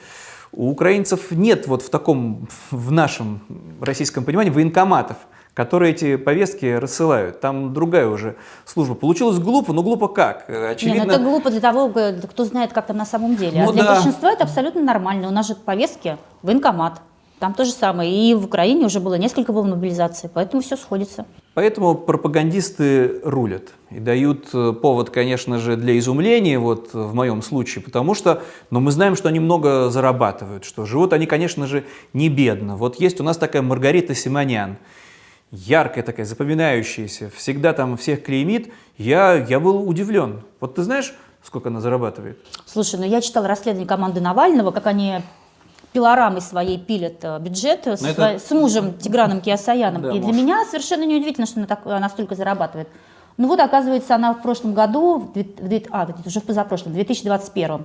[0.52, 3.40] У украинцев нет вот в таком, в нашем
[3.80, 5.16] российском понимании военкоматов,
[5.54, 7.40] которые эти повестки рассылают.
[7.40, 8.94] Там другая уже служба.
[8.94, 10.44] Получилось глупо, но глупо как?
[10.48, 13.62] Э, Не, Очевидно, ну это глупо для того, кто знает, как там на самом деле.
[13.62, 13.94] Ну а для да.
[13.94, 15.28] большинства это абсолютно нормально.
[15.28, 17.00] У нас же повестки военкомат.
[17.40, 18.12] Там то же самое.
[18.12, 21.24] И в Украине уже было несколько волн мобилизации, поэтому все сходится.
[21.54, 27.40] Поэтому пропагандисты рулят и дают э, повод, конечно же, для изумления, вот э, в моем
[27.40, 31.84] случае, потому что, ну, мы знаем, что они много зарабатывают, что живут они, конечно же,
[32.12, 32.76] не бедно.
[32.76, 34.76] Вот есть у нас такая Маргарита Симонян,
[35.50, 38.72] яркая такая, запоминающаяся, всегда там всех клеймит.
[38.98, 40.42] Я, я был удивлен.
[40.60, 42.38] Вот ты знаешь, сколько она зарабатывает?
[42.66, 45.20] Слушай, ну я читала расследование команды Навального, как они
[45.92, 50.02] пилорамой своей пилят э, бюджет э, с, Ну, это- с мужем Тиграном Киасаяном.
[50.02, 50.36] Да, и для муж.
[50.36, 52.88] меня совершенно неудивительно, что она так, она столько зарабатывает.
[53.36, 57.84] Ну вот, оказывается, она в прошлом году, в в а, уже в позапрошлом, в 2021,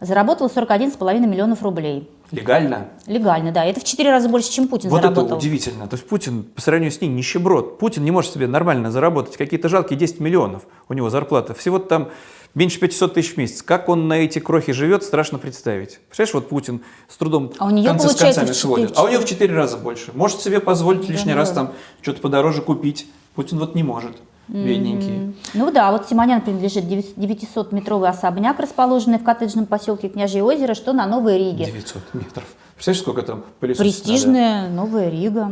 [0.00, 2.08] заработала 41,5 миллионов рублей.
[2.32, 2.88] Легально?
[3.06, 3.64] Легально, да.
[3.64, 5.26] Это в 4 раза больше, чем Путин Вот заработал.
[5.26, 5.86] это удивительно.
[5.88, 7.78] То есть Путин по сравнению с ним нищеброд.
[7.78, 10.62] Путин не может себе нормально заработать какие-то жалкие 10 миллионов.
[10.88, 11.54] У него зарплата.
[11.54, 12.08] Всего там
[12.54, 13.62] меньше 500 тысяч в месяц.
[13.62, 15.98] Как он на эти крохи живет, страшно представить.
[16.08, 18.88] Представляешь, вот Путин с трудом А у неё концы с концами в сводит.
[18.90, 20.12] четыре- А у него в 4 раза больше.
[20.14, 23.06] Может себе позволить Да лишний ну раз там что-то подороже купить.
[23.34, 24.16] Путин вот не может.
[24.52, 25.32] Бедненькие.
[25.54, 31.06] Ну да, вот Симонян принадлежит 900-метровый особняк, расположенный в коттеджном поселке Княжье озеро, что на
[31.06, 31.66] Новой Риге.
[31.66, 32.44] 900 метров.
[32.74, 34.04] Представляешь, сколько там пылесосить надо?
[34.04, 35.50] Престижная Новая Рига.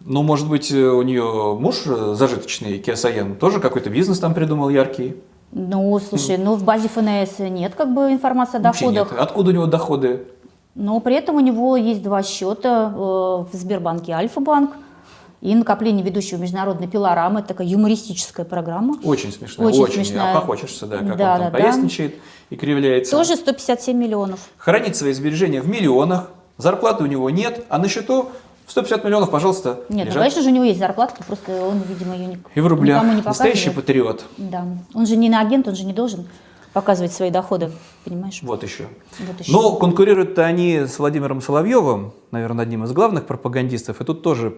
[0.00, 5.16] Ну, может быть, э, у нее муж зажиточный, Киасаян, тоже какой-то бизнес там придумал яркий?
[5.52, 9.04] Ну, слушай, ну в базе ФНС нет как бы информации о Вообще нет.
[9.04, 9.22] доходах.
[9.22, 10.26] Откуда у него доходы?
[10.74, 14.72] Но при этом у него есть два счета э, в Сбербанке Альфа-банк
[15.44, 17.40] и накопление ведущего международной пилорамы.
[17.40, 18.96] Это такая юмористическая программа.
[19.04, 19.94] Очень смешная, Очень очень.
[20.06, 20.32] смешная.
[20.32, 21.58] А похочешься, да, как Да, он там да, да.
[21.58, 22.14] поясничает
[22.48, 23.10] и кривляется.
[23.12, 24.40] Тоже 157 миллионов.
[24.56, 28.30] Хранит свои сбережения в миллионах, зарплаты у него нет, а на счету
[28.68, 30.14] 150 миллионов, пожалуйста, Нет, ну, лежат.
[30.22, 33.02] конечно же, у него есть зарплата, просто он, видимо, ее ни- И в рублях.
[33.02, 33.86] никому не Настоящий показывает.
[33.86, 34.24] патриот.
[34.38, 34.64] Да.
[34.94, 36.26] Он же не на агент, он же не должен
[36.74, 37.70] показывать свои доходы,
[38.04, 38.40] понимаешь?
[38.42, 38.84] Вот еще.
[39.20, 39.50] Вот еще.
[39.52, 44.00] Но конкурируют-то они с Владимиром Соловьевым, наверное, одним из главных пропагандистов.
[44.00, 44.54] И тут тоже,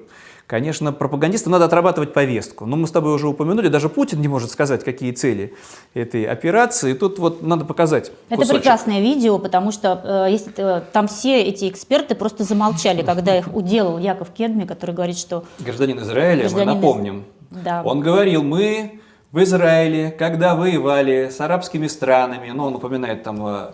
[0.46, 2.64] конечно, пропагандистам надо отрабатывать повестку.
[2.64, 5.54] Но мы с тобой уже упомянули, даже Путин не может сказать, какие цели
[5.92, 6.92] этой операции.
[6.92, 8.62] И тут вот надо показать Это кусочек.
[8.62, 13.54] прекрасное видео, потому что э, если ты- там все эти эксперты просто замолчали, когда их
[13.54, 17.24] уделал Яков Кедми, который говорит, что Гражданин Израиля, Гражданин мы из- напомним.
[17.50, 17.82] Да.
[17.84, 19.00] Он говорил, мы
[19.36, 23.70] в Израиле, когда воевали с арабскими странами, ну, он упоминает там э,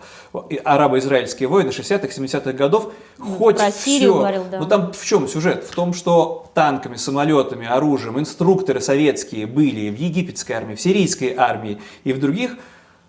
[0.65, 4.19] арабо-израильские войны 60-х, 70-х годов, хоть про Сирию все.
[4.19, 4.59] говорил, да.
[4.59, 5.63] Ну, там в чем сюжет?
[5.63, 11.79] В том, что танками, самолетами, оружием инструкторы советские были в египетской армии, в сирийской армии
[12.03, 12.57] и в других,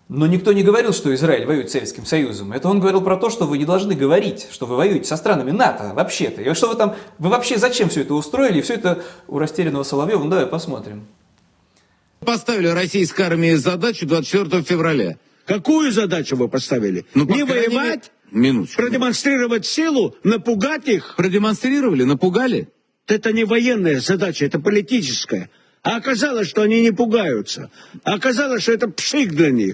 [0.07, 2.53] но никто не говорил, что Израиль воюет с Советским Союзом.
[2.53, 5.49] Это он говорил про то, что вы не должны говорить, что вы воюете со странами
[5.49, 6.43] НАТО вообще-то.
[6.43, 8.59] И что вы там, вы вообще зачем все это устроили?
[8.59, 10.23] И все это у растерянного Соловьева.
[10.23, 11.07] Ну давай посмотрим.
[12.23, 15.17] Поставили российской армии задачу 24 февраля.
[15.45, 17.05] Какую задачу вы поставили?
[17.13, 18.81] Ну, по не воевать, мере- Минуточку.
[18.81, 21.15] продемонстрировать силу, напугать их?
[21.17, 22.69] Продемонстрировали, напугали?
[23.07, 25.49] Это не военная задача, это политическая.
[25.83, 27.69] А оказалось, что они не пугаются.
[28.03, 29.73] А оказалось, что это пшик для них.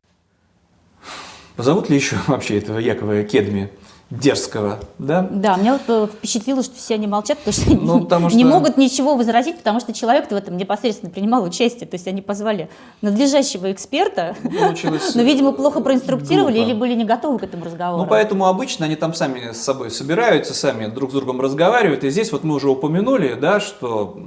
[1.56, 3.70] Позовут ли еще вообще этого Якова Кедми
[4.10, 5.28] дерзкого, да?
[5.30, 8.44] Да, меня вот э, впечатлило, что все они молчат, потому что Ну, они потому не
[8.44, 11.88] что- могут ничего возразить, потому что человек в этом непосредственно принимал участие.
[11.88, 12.70] То есть они позвали
[13.02, 16.70] надлежащего эксперта, Получилось но, видимо, плохо проинструктировали глупо.
[16.72, 18.04] или были не готовы к этому разговору.
[18.04, 22.04] Ну, поэтому обычно они там сами с собой собираются, сами друг с другом разговаривают.
[22.04, 24.18] И здесь вот мы уже упомянули, да, что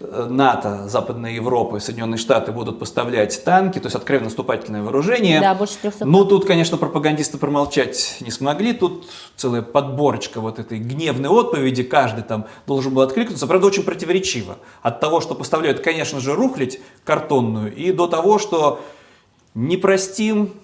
[0.00, 5.40] НАТО, Западная Европа и Соединенные Штаты будут поставлять танки, то есть откровенно наступательное вооружение.
[5.40, 8.72] Да, больше 300 Ну, тут, конечно, пропагандисты промолчать не смогли.
[8.72, 11.82] Тут целая подборочка вот этой гневной отповеди.
[11.82, 13.46] Каждый там должен был откликнуться.
[13.46, 14.56] Правда, очень противоречиво.
[14.82, 18.80] От того, что поставляют, конечно же, рухлить картонную, и до того, что
[19.54, 20.54] не простим,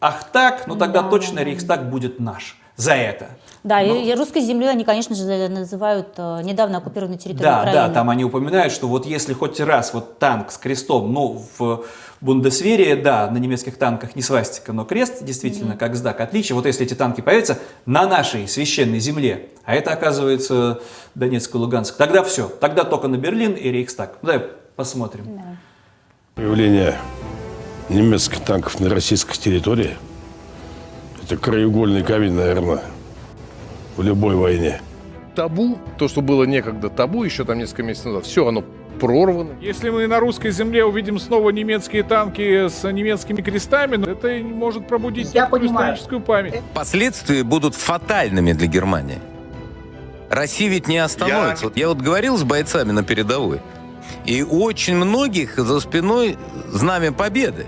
[0.00, 1.44] ах так, ну тогда Да, точно да.
[1.44, 2.56] Рейхстаг будет наш.
[2.82, 3.28] За это.
[3.62, 3.94] Да, Ну.
[3.94, 7.88] и, русской землей они, конечно же, называют э, недавно оккупированной территорией Да, Украины.
[7.88, 11.84] да, там они упоминают, что вот если хоть раз вот танк с крестом, ну, в
[12.20, 16.56] Бундесвере, да, на немецких танках не свастика, но крест, действительно, как знак отличия.
[16.56, 20.80] Вот если эти танки появятся на нашей священной земле, а это, оказывается,
[21.14, 24.18] Донецк и Луганск, тогда все, тогда только на Берлин и Рейхстаг.
[24.22, 25.40] Ну, Давай посмотрим.
[26.34, 26.96] Появление
[27.88, 29.96] немецких танков на российской территории–
[31.32, 32.82] это краеугольный камень, наверное,
[33.96, 34.80] в любой войне.
[35.34, 38.62] табу, то, что было некогда табу еще там несколько месяцев назад, все, оно
[39.00, 39.50] прорвано.
[39.60, 44.86] Если мы на русской земле увидим снова немецкие танки с немецкими крестами, ну, это может
[44.86, 46.60] пробудить Я историческую память.
[46.74, 49.18] Последствия будут фатальными для Германии.
[50.28, 51.64] Россия ведь не остановится.
[51.64, 53.60] Вот Я вот говорил с бойцами на передовой,
[54.26, 56.36] и у очень многих за спиной
[56.68, 57.66] знамя победы.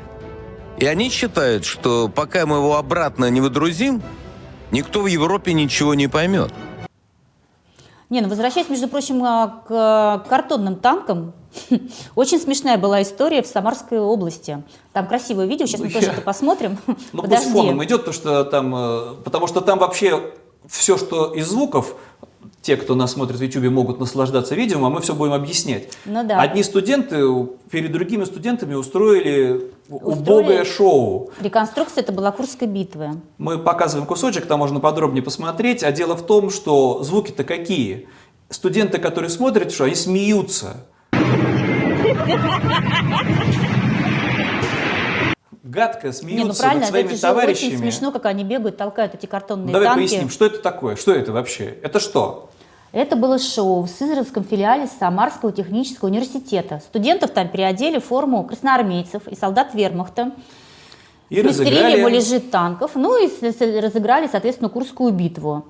[0.79, 4.03] И они считают, что пока мы его обратно не выдрузим,
[4.71, 6.53] никто в Европе ничего не поймет.
[8.11, 11.33] Не, ну возвращаясь, между прочим, а, к картонным танкам,
[12.15, 14.63] очень смешная была история в Самарской области.
[14.93, 16.77] Там красивое видео, сейчас Ну, мы тоже я- это посмотрим.
[17.13, 20.33] Ну, пусть фоном идет, потому что там, э, потому что там вообще
[20.67, 21.95] все, что из звуков,
[22.65, 25.91] те, кто нас смотрит в YouTube, могут наслаждаться видео, а мы все будем объяснять.
[26.07, 26.41] Ну да.
[26.41, 27.23] Одни студенты
[27.71, 31.31] перед другими студентами устроили, Устроили- убогое шоу.
[31.43, 33.21] Реконструкция это была Курской битвы.
[33.37, 35.85] Мы показываем кусочек, там можно подробнее посмотреть.
[35.85, 38.09] А дело в том, что звуки-то какие?
[38.49, 40.87] Студенты, которые смотрят, что они смеются.
[45.63, 47.69] Гадко смеются Не, ну правильно, над своими это же товарищами.
[47.69, 50.01] очень смешно, как они бегают, толкают эти картонные Давай танки.
[50.01, 50.95] поясним, что это такое?
[50.97, 51.65] Что это вообще?
[51.83, 52.51] Это что?
[52.95, 56.81] Это было шоу в Сызранском филиале Самарского технического университета.
[56.87, 60.31] Студентов там переодели в форму красноармейцев и солдат вермахта.
[61.29, 61.99] И разыграли...
[61.99, 63.29] ему лежит танков, ну и
[63.81, 65.65] разыграли, соответственно, Курскую битву.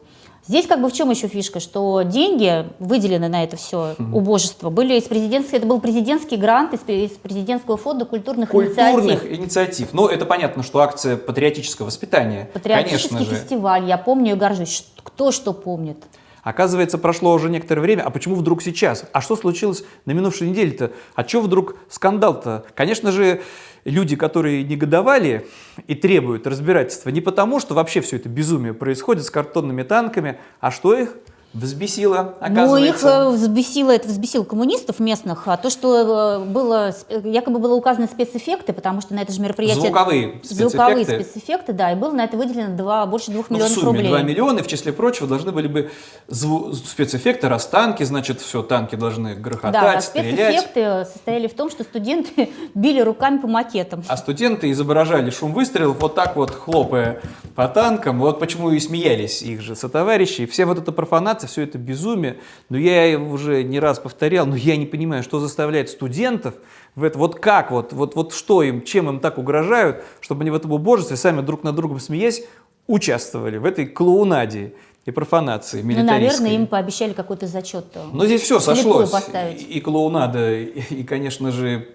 [0.47, 4.99] Здесь как бы в чем еще фишка, что деньги, выделены на это все убожество, были
[4.99, 9.33] из президентского, это был президентский грант из, из президентского фонда культурных, Культурных инициатив.
[9.33, 9.89] инициатив.
[9.95, 12.51] Ну, это понятно, что акция патриотического воспитания.
[12.53, 13.41] Патриотический Конечно же.
[13.41, 14.85] фестиваль, я помню и горжусь.
[15.03, 15.97] Кто что помнит?
[16.45, 19.07] Оказывается, прошло уже некоторое время, а почему вдруг сейчас?
[19.13, 20.93] А что случилось на минувшей неделе-то?
[21.15, 22.67] А что вдруг скандал-то?
[22.75, 23.41] Конечно же,
[23.85, 25.47] люди, которые негодовали
[25.87, 30.71] и требуют разбирательства, не потому, что вообще все это безумие происходит с картонными танками, а
[30.71, 31.17] что их
[31.55, 33.09] взбесило, Ну, их оказывается.
[33.09, 38.07] э, взбесило, это взбесило коммунистов местных, а то, что э, было, сп- якобы было указаны
[38.09, 39.81] спецэффекты, потому что на это же мероприятие...
[39.83, 41.31] Звуковые Звуковые спецэффекты.
[41.31, 44.09] спецэффекты, да, и было на это выделено два, больше двух Ну, в миллионов сумме рублей.
[44.09, 45.91] 2 миллиона, и в числе прочего должны были бы
[46.29, 50.61] зву- спецэффекты, раз танки, значит, все, танки должны грохотать, Да, а стрелять.
[50.61, 54.03] спецэффекты состояли в том, что студенты били руками по макетам.
[54.09, 57.21] А студенты изображали шум выстрелов вот так вот, хлопая
[57.55, 58.19] по танкам.
[58.19, 60.43] Вот почему и смеялись их же сотоварищи.
[60.43, 62.39] И Все вот эта профанация, все это безумие.
[62.69, 66.55] Но я уже не раз повторял, но я не понимаю, что заставляет студентов
[66.95, 70.51] в это, вот как, вот, вот, вот что им, чем им так угрожают, чтобы они
[70.51, 72.45] в этом убожестве сами друг над другом смеясь
[72.87, 77.85] участвовали в этой клоунаде и профанации Ну, наверное, им пообещали какой-то зачет.
[78.13, 79.11] Но здесь все сошлось.
[79.11, 79.63] поставить.
[79.63, 81.89] И, и клоунада, и, и, конечно же,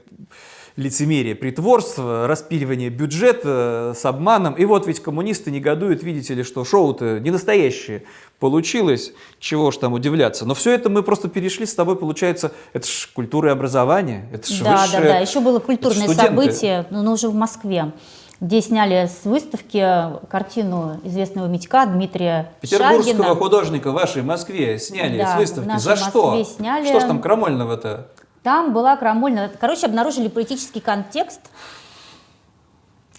[0.75, 4.53] лицемерие, притворство, распиливание бюджета с обманом.
[4.53, 8.03] И вот ведь коммунисты негодуют, видите ли, что шоу-то не настоящее
[8.39, 10.45] получилось, чего ж там удивляться.
[10.45, 14.51] Но все это мы просто перешли с тобой, получается, это ж культура и образование, это
[14.51, 15.17] ж Да, да, высшее- да.
[15.19, 17.91] Еще было культурное событие, но но уже в Москве,
[18.39, 19.83] где сняли с выставки
[20.29, 23.35] картину известного Митька Дмитрия Петербургского Шагина.
[23.35, 25.77] художника в вашей Москве сняли Да, с выставки.
[25.77, 26.31] За что?
[26.37, 26.87] Москве сняли.
[26.87, 28.07] Что ж там крамольного-то?
[28.43, 29.49] Там была крамольная.
[29.59, 31.41] Короче, обнаружили политический контекст.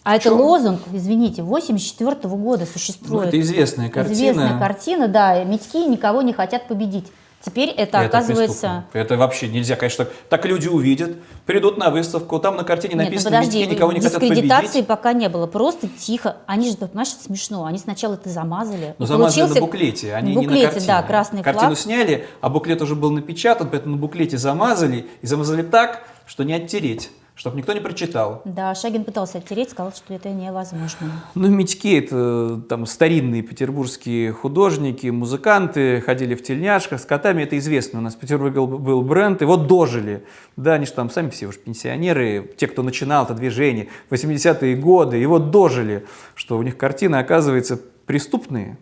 [0.02, 3.28] А это лозунг, извините, 84 года Ну, существует.
[3.28, 4.14] это известная картина.
[4.14, 5.44] Известная картина, да.
[5.44, 7.06] Митьки никого не хотят победить.
[7.42, 8.84] Теперь это, оказывается...
[8.92, 8.98] преступно.
[9.00, 10.14] Это вообще нельзя, конечно, так.
[10.28, 13.92] Так люди увидят, придут на выставку, там на картине Нет, ну написано, подожди, «Митьки никого
[13.92, 14.86] не хотят победить».
[14.86, 16.36] пока не было, просто тихо.
[16.46, 17.64] Они же, понимаешь, это смешно.
[17.64, 18.94] Они сначала это замазали.
[18.98, 20.86] Но И замазали получился- на буклете, они на не на буклете, картине.
[20.86, 21.78] да, красный Картину флаг.
[21.78, 26.52] сняли, а буклет уже был напечатан, поэтому на буклете замазали, и замазали так, что не
[26.52, 28.42] оттереть, чтобы никто не прочитал.
[28.44, 31.24] Да, Шагин пытался оттереть, сказал, что это невозможно.
[31.34, 38.00] Ну, Митьки— это там старинные петербургские художники, музыканты, ходили в тельняшках с котами, это известно.
[38.00, 40.26] У нас в Петербурге был, был бренд, и вот дожили.
[40.58, 45.18] Да, они же там сами все уж пенсионеры, те, кто начинал это движение, 80-е годы,
[45.18, 48.76] и вот дожили, что у них картины, оказывается, преступные.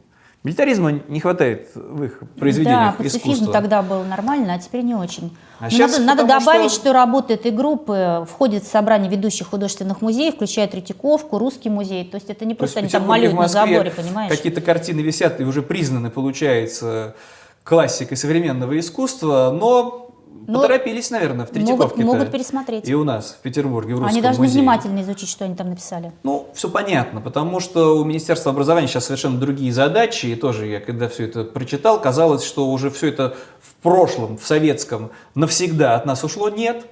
[0.45, 3.53] Милитаризма не хватает в их Да, произведениях пацифизм искусства.
[3.53, 5.37] тогда был нормально, а теперь не очень.
[5.59, 6.93] А Но щас надо, надо добавить, что- что...
[6.93, 12.05] работа этой группы входит в собрание ведущих художественных музеев, включая Третьяковку, Русский музей.
[12.05, 14.31] То есть это не есть просто они там малюют на заборе, понимаешь?
[14.31, 17.17] Какие-то картины висят и уже признаны, получается,
[17.65, 20.08] классикой современного искусства, но
[20.47, 22.03] Но поторопились, наверное, в Третьяковке.
[22.05, 22.89] могут, могут пересмотреть.
[22.89, 24.61] И у нас, в Петербурге, в Русском Они должны музее.
[24.61, 26.13] внимательно изучить, что они там написали.
[26.23, 30.81] Ну, все понятно, потому что у Министерства образования сейчас совершенно другие задачи, и тоже я,
[30.81, 36.07] когда все это прочитал, казалось, что уже все это в прошлом, в советском, навсегда от
[36.07, 36.49] нас ушло.
[36.49, 36.87] Нет,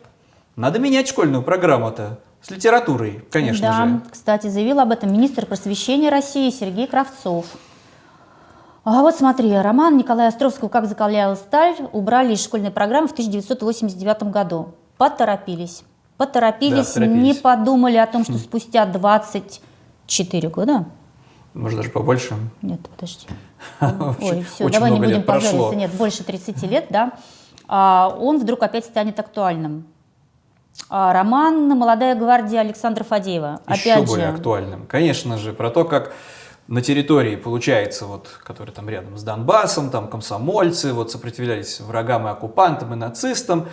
[0.57, 2.19] надо менять школьную программу-то.
[2.43, 4.01] С литературой, конечно да, же.
[4.11, 7.47] кстати, заявил об этом министр просвещения России Сергей Кравцов.
[8.87, 14.31] А вот смотри, роман Николая Островского «Как закаляла сталь» убрали из школьной программы в 1989
[14.31, 14.77] году.
[14.97, 15.83] Поторопились.
[16.17, 20.85] Поторопились, Да, не подумали о том, что спустя 24 года...
[21.53, 22.35] Может, даже побольше.
[22.63, 23.27] Нет, подожди.
[23.81, 25.75] Ой, все, давай не будем позориться.
[25.75, 27.11] Нет, больше 30 лет, да.
[27.67, 29.89] А, он вдруг опять станет актуальным.
[30.89, 33.63] А, роман «Молодая гвардия» Александра Фадеева.
[33.69, 34.87] еще опять более же, актуальным.
[34.87, 36.13] Конечно же, про то, как
[36.69, 42.31] на территории, получается, вот, которые там рядом с Донбассом, там комсомольцы вот, сопротивлялись врагам и
[42.31, 43.69] оккупантам, и нацистам.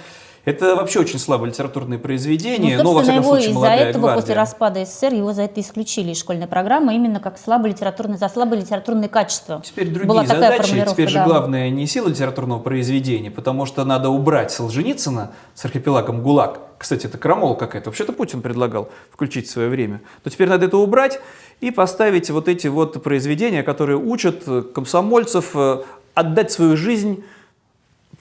[0.45, 4.21] Это вообще очень слабое литературное произведение, Ну, но, во всяком его случае, из-за этого, гвардия.
[4.21, 8.27] после распада СССР, его за это исключили из школьной программы, именно как слабое литературное, за
[8.27, 9.62] слабое литературное качество.
[9.63, 10.86] Теперь другие Была такая задачи.
[10.86, 11.25] Теперь же да.
[11.25, 16.60] главное не сила литературного произведения, потому что надо убрать Солженицына с архипелагом ГУЛАГ.
[16.77, 17.89] Кстати, это крамола какая-то.
[17.89, 20.01] Вообще-то Путин предлагал включить в свое время.
[20.23, 21.21] То теперь надо это убрать
[21.62, 27.23] и поставить вот эти вот произведения, которые учат э, комсомольцев э, отдать свою жизнь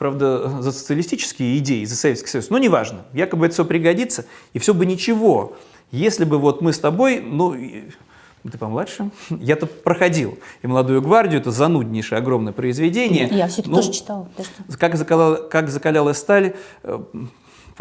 [0.02, 4.74] правда, за социалистические идеи, за Советский Союз, но неважно, якобы это все пригодится, и все
[4.74, 5.52] бы ничего,
[5.92, 7.54] если бы вот мы с тобой, ну,
[8.50, 13.28] ты помладше, я-то проходил, и «Молодую гвардию» это зануднейшее огромное произведение.
[13.30, 14.28] Я все-таки Ну, тоже читала.
[14.76, 16.98] Как, закаляла, как закалялась сталь, э,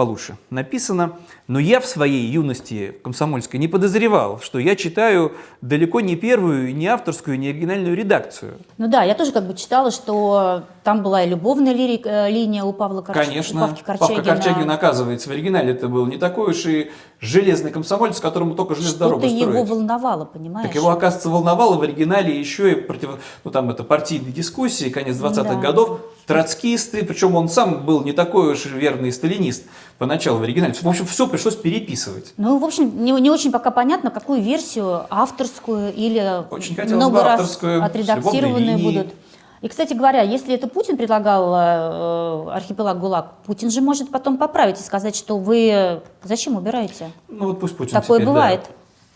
[0.01, 1.13] получше написано.
[1.47, 6.87] Но я в своей юности комсомольской не подозревал, что я читаю далеко не первую, не
[6.87, 8.53] авторскую, не оригинальную редакцию.
[8.79, 12.63] Ну да, я тоже как бы читала, что там была и любовная лирик, э, линия
[12.63, 13.15] у Павла Корч...
[13.27, 14.15] Конечно, у Павки Корчагина.
[14.23, 16.89] Павка Корчагин, оказывается, в оригинале это был не такой уж и
[17.19, 19.69] железный комсомолец, которому только железную дорогу Что-то его строить.
[19.69, 20.67] волновало, понимаешь?
[20.67, 25.17] Так его, оказывается, волновало в оригинале еще и против, ну там это партийные дискуссии, конец
[25.17, 25.55] 20-х Да.
[25.55, 25.99] годов,
[26.33, 29.63] троцкисты, причем он сам был не такой уж верный сталинист
[29.97, 30.73] поначалу в оригинале.
[30.73, 32.33] В общем, все пришлось переписывать.
[32.37, 37.23] Ну, в общем, не, не очень пока понятно, какую версию, авторскую или Очень много бы
[37.23, 39.13] раз отредактированные будут.
[39.61, 44.79] И, кстати говоря, если это Путин предлагал э, архипелаг ГУЛАГ, Путин же может потом поправить
[44.79, 47.11] и сказать, что вы зачем убираете?
[47.27, 48.61] Ну вот пусть Путин Такое теперь, да, бывает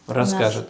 [0.08, 0.70] у расскажет.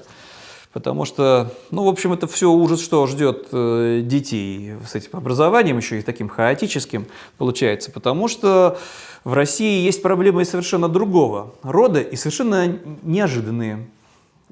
[0.75, 5.77] Потому что, ну, в общем, это все ужас, что ждет э, детей с этим образованием,
[5.77, 7.07] еще и таким хаотическим
[7.37, 7.91] получается.
[7.91, 8.77] Потому что
[9.23, 13.87] в России есть проблемы совершенно другого рода и совершенно неожиданные.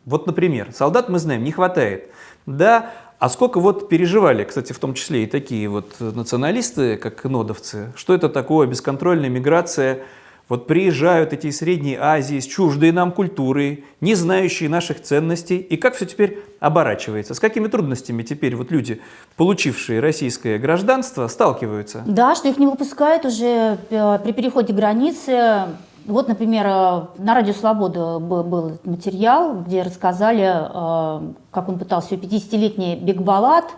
[0.06, 2.10] Вот, например, солдат мы знаем, не хватает.
[2.46, 7.92] Да, а сколько вот переживали, кстати, в том числе и такие вот националисты, как нодовцы,
[7.98, 10.04] что это такое бесконтрольная миграция,
[10.50, 15.78] вот приезжают эти из Средней Азии с чуждой нам культурой, не знающие наших ценностей, и
[15.78, 19.02] как все теперь оборачивается, с какими трудностями теперь вот люди,
[19.38, 22.04] получившие российское гражданство, сталкиваются.
[22.06, 25.68] Да, что их не выпускают уже э, при переходе границы.
[26.06, 32.98] Вот, например, э, на Радио Свобода был, материал, где рассказали, э, как он пытался, 50-летний
[32.98, 33.72] Бекбалат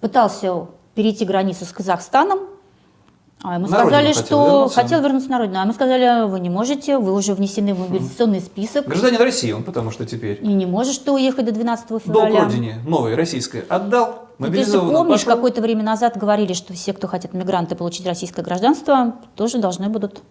[0.00, 2.40] пытался перейти границу с Казахстаном,
[3.42, 4.80] а ему На сказали, родину хотел что вернуться.
[4.82, 5.58] хотел вернуться на родину.
[5.58, 8.86] А ему сказали, вы не можете, вы уже внесены в мобилизационный список.
[8.86, 12.44] Гражданин России он, потому что теперь И не можешь ты уехать до 12 долг февраля.
[12.44, 17.32] родине, новой российской, отдал, Ты же помнишь, какое-то время назад говорили, что все, кто хотят
[17.32, 20.22] мигранты получить российское гражданство, тоже должны будут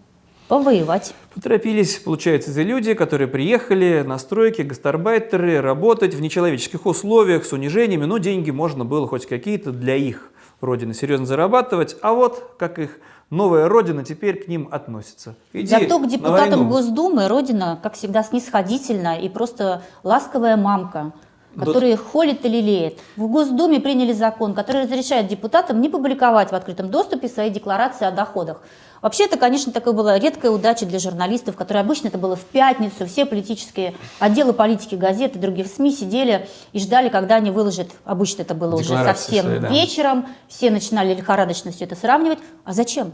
[0.46, 1.14] повоевать.
[1.34, 8.04] Поторопились, получается, эти люди, которые приехали на стройки, гастарбайтеры, работать в нечеловеческих условиях, с унижениями,
[8.04, 10.30] но деньги можно было хоть какие-то для их
[10.60, 12.98] родины серьезно зарабатывать, а вот как их
[13.30, 15.36] новая родина теперь к ним относится.
[15.52, 16.68] Иди Зато к депутатам.
[16.68, 21.12] Госдумы Родина, как всегда, снисходительна и просто ласковая мамка,
[21.58, 22.98] Которая их холит и лелеет.
[23.16, 28.12] В Госдуме приняли закон, который разрешает депутатам не публиковать в открытом доступе свои декларации о
[28.12, 28.62] доходах.
[29.02, 33.06] Вообще, это, конечно, такая была редкая удача для журналистов, которые обычно это было в пятницу.
[33.06, 37.88] Все политические отделы политики, газеты, других СМИ сидели и ждали, когда они выложат.
[38.04, 39.68] Обычно это было уже совсем свои, да.
[39.68, 40.26] вечером.
[40.48, 42.38] Все начинали лихорадочно все это сравнивать.
[42.64, 43.12] А зачем?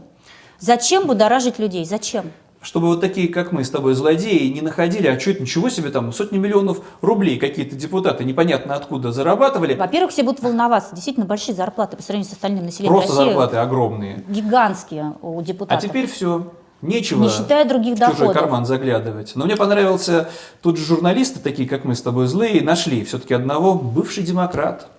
[0.59, 1.85] Зачем будоражить людей?
[1.85, 2.31] Зачем?
[2.67, 5.89] Чтобы вот такие, как мы с тобой, злодеи, не находили, а что это, ничего себе,
[5.89, 9.75] там сотни миллионов рублей какие-то депутаты непонятно откуда зарабатывали.
[9.75, 10.93] Во-первых, все будут волноваться.
[10.93, 13.23] Действительно большие зарплаты по сравнению с остальным населением Просто России.
[13.29, 14.21] зарплаты огромные.
[14.27, 15.81] Гигантские у А депутатов.
[15.89, 16.51] теперь все.
[16.81, 18.33] Нечего Не считая других в чужой доходов.
[18.33, 19.31] карман заглядывать.
[19.35, 20.29] Но мне понравился,
[20.61, 24.89] тут же журналисты, такие как мы с тобой злые, нашли все-таки одного, бывший демократ,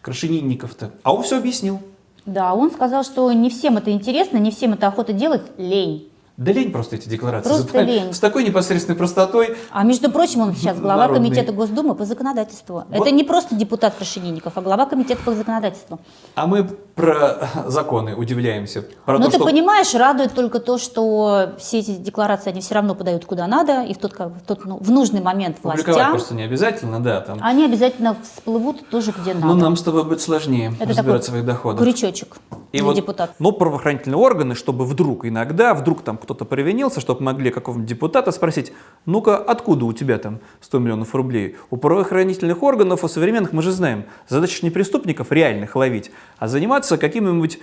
[0.00, 0.92] Крашенинников-то.
[1.02, 1.80] А он все объяснил.
[2.24, 6.09] Да, он сказал, что не всем это интересно, не всем это охота делать, лень.
[6.40, 7.50] Да лень просто эти декларации.
[7.50, 8.02] Просто заполнять.
[8.04, 8.14] лень.
[8.14, 9.58] С такой непосредственной простотой.
[9.70, 11.28] А между прочим, он сейчас глава Народный.
[11.28, 12.84] комитета Госдумы по законодательству.
[12.88, 12.98] Вот.
[12.98, 16.00] Это не просто депутат Крашенинников, а глава комитета по законодательству.
[16.34, 18.86] А мы про законы удивляемся.
[19.04, 22.74] Про Но то, ты что понимаешь, радует только то, что все эти декларации, они все
[22.74, 25.86] равно подают куда надо, и в тот, как в тот ну, в нужный момент публиковать
[25.86, 27.20] властям, просто не обязательно, да.
[27.20, 27.38] Там.
[27.42, 29.46] они обязательно всплывут тоже где надо.
[29.46, 31.80] Но нам с тобой будет сложнее Это разбирать своих доходов.
[31.80, 32.38] крючочек
[32.72, 33.36] И для вот, депутатов.
[33.38, 38.72] но правоохранительные органы, чтобы вдруг иногда, вдруг там кто-то провинился, чтобы могли какого-нибудь депутата спросить,
[39.04, 41.56] ну-ка, откуда у тебя там 100 миллионов рублей?
[41.70, 46.98] У правоохранительных органов, у современных, мы же знаем, задача не преступников реальных ловить, а заниматься
[46.98, 47.58] какими-нибудь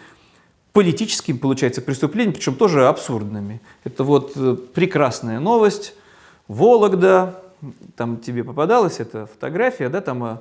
[0.74, 3.62] политическими, получается, преступлениями, причем тоже абсурдными.
[3.86, 5.94] Это вот э, прекрасная новость.
[6.50, 7.42] Вологда,
[7.96, 10.38] там тебе попадалась эта фотография, да, там э,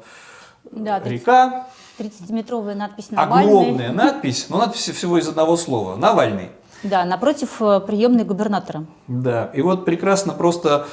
[0.72, 1.68] Да, река,
[2.00, 3.52] 30-метровая надпись «Навальный».
[3.52, 5.94] Огромная надпись, но надпись всего из одного слова.
[5.94, 6.50] Навальный.
[6.82, 8.86] Да, напротив э, приемной губернатора.
[9.08, 10.86] Да, и вот прекрасно просто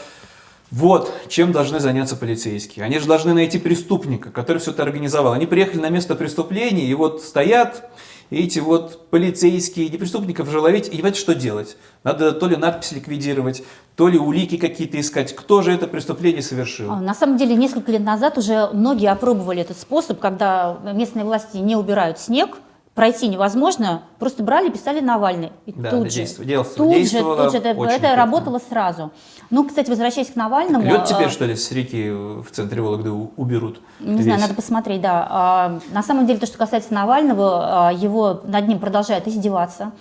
[0.73, 2.84] вот чем должны заняться полицейские.
[2.84, 5.34] Они же должны найти преступника, который все это организовал.
[5.34, 7.91] Они приехали на место преступления, и вот стоят
[8.31, 11.77] эти вот полицейские, не преступников же ловить, и не понимаете, что делать.
[12.03, 13.63] Надо то ли надпись ликвидировать,
[13.95, 15.36] то ли улики какие-то искать.
[15.36, 16.91] Кто же это преступление совершил?
[16.91, 21.57] А, На самом деле, несколько лет назад уже многие опробовали этот способ, когда местные власти
[21.57, 22.57] не убирают снег,
[22.93, 25.51] пройти невозможно, просто брали, писали Навальный.
[25.65, 29.11] И Да, тут же, действовало- тут же, тут же это, это работало сразу.
[29.49, 30.85] Ну, кстати, возвращаясь к Навальному...
[30.85, 33.81] Лед теперь, а, что ли, с реки в центре Вологды уберут?
[33.99, 34.41] Не знаю, Весь.
[34.41, 35.27] надо посмотреть, да.
[35.29, 39.91] А, на самом деле, то, что касается Навального, а, его над ним продолжают издеваться.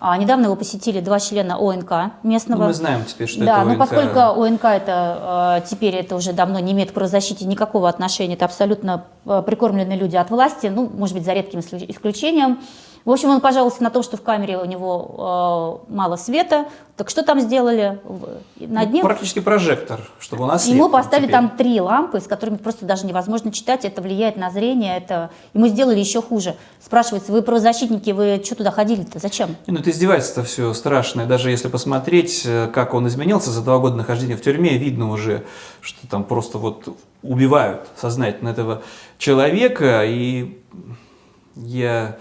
[0.00, 2.60] А, недавно его посетили два члена ОНК местного.
[2.62, 3.78] Ну, мы знаем теперь, что да, это но ОНК.
[3.78, 8.44] поскольку ОНК это э, теперь это уже давно не имеет к правозащите никакого отношения, это
[8.44, 12.58] абсолютно э, прикормленные люди от власти, ну, может быть, за редким исключ- исключением.
[13.04, 16.66] В общем, он пожаловался на то, что в камере у него э, мало света.
[16.96, 18.00] Так что там сделали?
[18.56, 21.34] Над ним Практически прожектор, чтобы у нас Ему поставили теперь.
[21.34, 25.66] там три лампы, с которыми просто даже невозможно читать, это влияет на зрение, это ему
[25.66, 26.54] сделали еще хуже.
[26.80, 29.50] Спрашивается, вы правозащитники, вы что туда ходили-то, зачем?
[29.66, 31.26] Не, Ну, это издевательство все страшное.
[31.26, 35.44] Даже если посмотреть, э, как он изменился за два года нахождения в тюрьме, видно уже,
[35.82, 38.82] что там просто вот убивают сознательно этого
[39.18, 40.04] человека.
[40.06, 40.58] И
[41.56, 42.16] я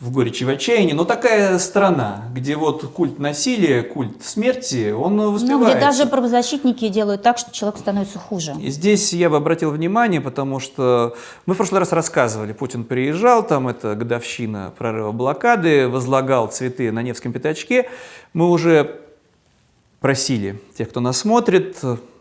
[0.00, 0.94] в горечи в отчаянии.
[0.94, 5.70] Но такая страна, где вот культ насилия, культ смерти, он Ну, воспевается.
[5.76, 8.54] где даже правозащитники делают так, что человек становится хуже.
[8.60, 13.46] И здесь я бы обратил внимание, потому что мы в прошлый раз рассказывали, Путин приезжал,
[13.46, 17.88] там это годовщина прорыва блокады, возлагал цветы на Невском пятачке.
[18.32, 19.00] Мы уже
[20.00, 21.76] просили тех, кто нас смотрит,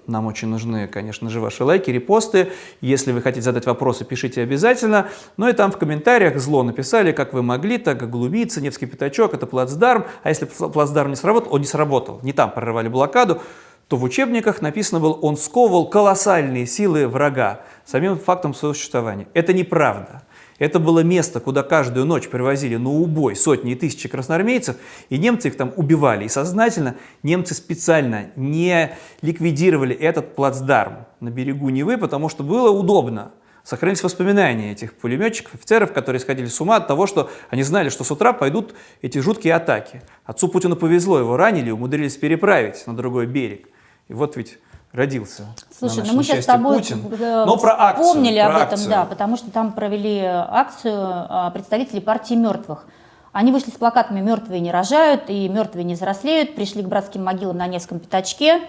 [0.10, 2.51] нам очень нужны, конечно же, ваши лайки, репосты.
[2.82, 5.07] Если вы хотите задать вопросы, пишите обязательно.
[5.38, 9.45] Ну и там в комментариях зло написали, как вы могли, так глумиться, Невский пятачок, это
[9.45, 10.05] плацдарм.
[10.24, 12.20] А если плацдарм не сработал, он не сработал.
[12.24, 13.41] Не там прорывали блокаду,
[13.88, 19.28] то в учебниках написано было, он сковывал колоссальные силы врага самим фактом своего существования.
[19.34, 20.22] Это неправда.
[20.60, 24.76] Это было место, куда каждую ночь привозили на убой сотни и тысячи красноармейцев,
[25.10, 26.26] и немцы их там убивали.
[26.26, 28.91] И сознательно немцы специально не
[29.22, 33.32] ликвидировали этот плацдарм на берегу Невы, потому что было удобно.
[33.64, 38.03] Сохранились воспоминания этих пулеметчиков, офицеров, которые сходили с ума от того, что они знали, что
[38.03, 40.01] с утра пойдут эти жуткие атаки.
[40.26, 43.70] Отцу Путину повезло, его ранили, умудрились переправить на другой берег.
[44.07, 44.57] И вот ведь
[44.91, 45.43] родился.
[45.77, 47.05] Слушай, ну мы сейчас с тобой Путин.
[47.11, 48.89] э, Но про акцию, вспомнили про об этом, акцию.
[48.89, 52.85] да, потому что там провели акцию а, представители партии мертвых.
[53.31, 57.57] Они вышли с плакатами «Мертвые не рожают» и «Мертвые не взрослеют», пришли к братским могилам
[57.57, 58.61] на Невском пятачке.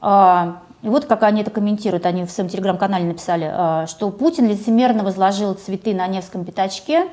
[0.00, 4.46] А, И вот как они это комментируют, они в своем телеграм-канале написали, а, что Путин
[4.46, 7.08] лицемерно возложил цветы на Невском пятачке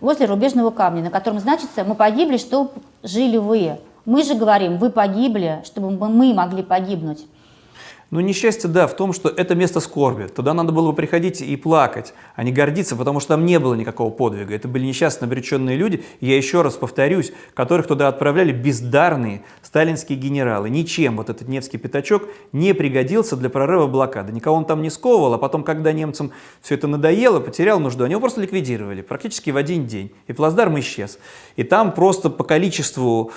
[0.00, 2.70] возле рубежного камня, на котором значится «Мы погибли, чтобы
[3.02, 3.80] жили вы».
[4.04, 7.26] Мы же говорим «Вы погибли, чтобы мы могли погибнуть».
[8.10, 10.26] Ну, несчастье, да, в том, что это место скорби.
[10.26, 13.74] Туда надо было бы приходить и плакать, а не гордиться, потому что там не было
[13.74, 14.52] никакого подвига.
[14.52, 20.70] Это были несчастно обреченные люди, я еще раз повторюсь, которых туда отправляли бездарные сталинские генералы.
[20.70, 24.32] Ничем вот этот Невский пятачок не пригодился для прорыва блокады.
[24.32, 26.32] Никого он там не сковывал, а потом, когда немцам
[26.62, 30.10] все это надоело, потерял нужду, они его просто ликвидировали практически в один день.
[30.26, 31.20] И плацдарм исчез.
[31.54, 33.30] И там просто по количеству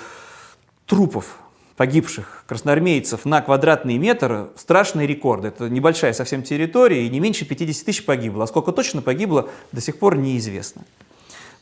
[0.86, 1.38] трупов
[1.76, 5.44] погибших красноармейцев на квадратный метр страшный рекорд.
[5.44, 8.44] Это небольшая совсем территория, и не меньше 50 тысяч погибло.
[8.44, 10.82] А сколько точно погибло, до сих пор неизвестно.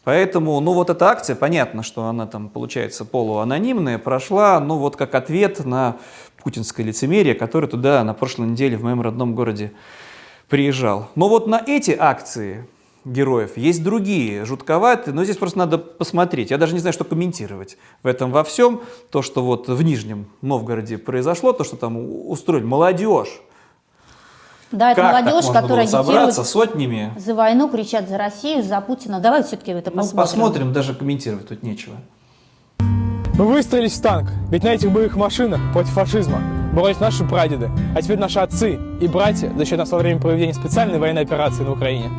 [0.05, 5.15] Поэтому, ну вот эта акция, понятно, что она там получается полуанонимная, прошла, ну вот как
[5.15, 5.97] ответ на
[6.43, 9.73] путинское лицемерие, которое туда на прошлой неделе в моем родном городе
[10.49, 11.09] приезжал.
[11.15, 12.67] Но вот на эти акции
[13.05, 16.50] героев есть другие, жутковатые, но здесь просто надо посмотреть.
[16.50, 18.82] Я даже не знаю, что комментировать в этом во всем.
[19.11, 21.96] То, что вот в Нижнем Новгороде произошло, то, что там
[22.28, 23.40] устроили молодежь.
[24.70, 27.14] Да, это как так молодежь, можно которая было собраться агитирует сотнями?
[27.18, 29.20] за войну, кричат за Россию, за Путина.
[29.20, 30.16] Давай все-таки это Ну, посмотрим.
[30.22, 31.96] посмотрим, даже комментировать тут нечего.
[33.38, 36.40] Мы выстроились в танк, ведь на этих боевых машинах против фашизма
[36.72, 40.98] боролись наши прадеды, а теперь наши отцы и братья защищают нас во время проведения специальной
[40.98, 42.11] военной операции на Украине.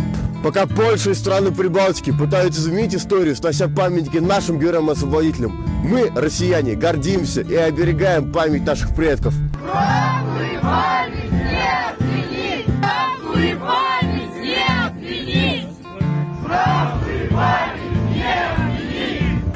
[0.44, 7.40] Пока Польша и страны Прибалтики пытаются изменить историю, снося памятники нашим героям-освободителям, мы, россияне, гордимся
[7.42, 9.34] и оберегаем память наших предков.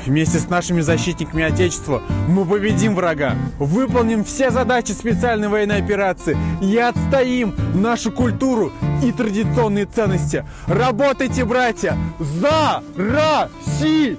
[0.08, 6.78] Вместе с нашими защитниками Отечества мы победим врага, выполним все задачи специальной военной операции и
[6.78, 8.72] отстоим нашу культуру
[9.04, 10.46] и традиционные ценности.
[10.66, 14.18] Работайте, братья, за Россию!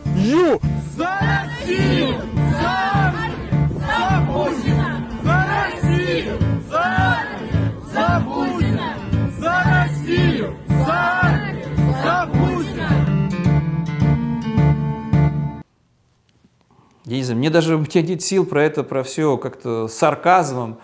[0.94, 2.16] За Россию!
[2.60, 3.14] За,
[3.80, 4.77] за Путина!
[17.08, 19.94] Я не знаю, мне даже у меня нет сил про это, про все как-то с
[19.94, 20.76] сарказмом.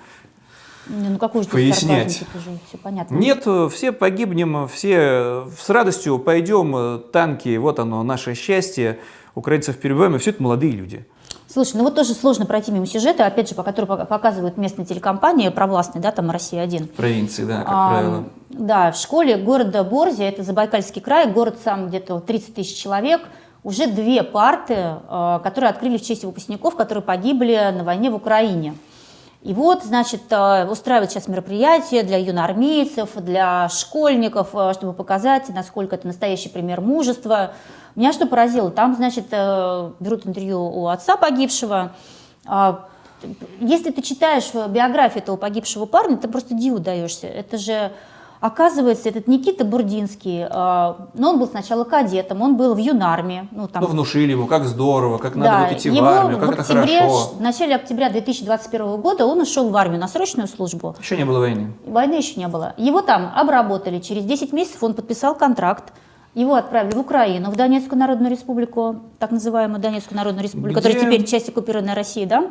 [0.87, 2.13] Не, Ну какой же Пояснять.
[2.13, 3.15] сарказм, уже все понятно.
[3.15, 8.99] Нет, все погибнем, все с радостью пойдем, э, танки, вот оно, наше счастье,
[9.35, 11.05] украинцев перебиваем, и все это молодые люди.
[11.47, 14.87] Слушай, ну вот тоже сложно пройти мимо сюжета, опять же, по которому пока- показывают местные
[14.87, 16.85] телекомпании провластные, да, там «Россия-1».
[16.87, 18.25] В провинции, да, как А, правило.
[18.49, 23.21] Да, в школе города Борзя, это Забайкальский край, город сам где-то 30 тысяч человек,
[23.65, 28.77] уже две парты, э, которые открыли в честь выпускников, которые погибли на войне в Украине.
[29.43, 35.97] И вот, значит, э, устраивают сейчас мероприятия для юноармейцев, для школьников, э, чтобы показать, насколько
[35.97, 37.53] это настоящий пример мужества.
[37.95, 41.93] Меня что поразило, там, значит, берут интервью у отца погибшего.
[42.45, 42.89] А,
[43.61, 47.29] Если ты читаешь биографию этого погибшего парня, ты просто диву даешься.
[47.29, 47.93] Это же,
[48.45, 53.49] оказывается, этот Никита Бурдинский, э, ну, он был сначала кадетом, он был в юнармии.
[53.53, 56.49] Ну, там, Ну, внушили ему, как здорово, как надо да, вот идти в армию, как
[56.49, 57.33] в это октябре, хорошо.
[57.39, 60.95] в начале октября 2021 года он ушел в армию на срочную службу.
[61.01, 61.73] Еще не было войны.
[61.87, 62.75] Войны еще не было.
[62.77, 63.99] Его там обработали.
[63.99, 65.95] Через 10 месяцев он подписал контракт.
[66.35, 71.07] Его отправили в Украину, в Донецкую Народную Республику, так называемую Донецкую Народную Республику, Где- которая
[71.11, 72.51] теперь часть оккупированной России, да,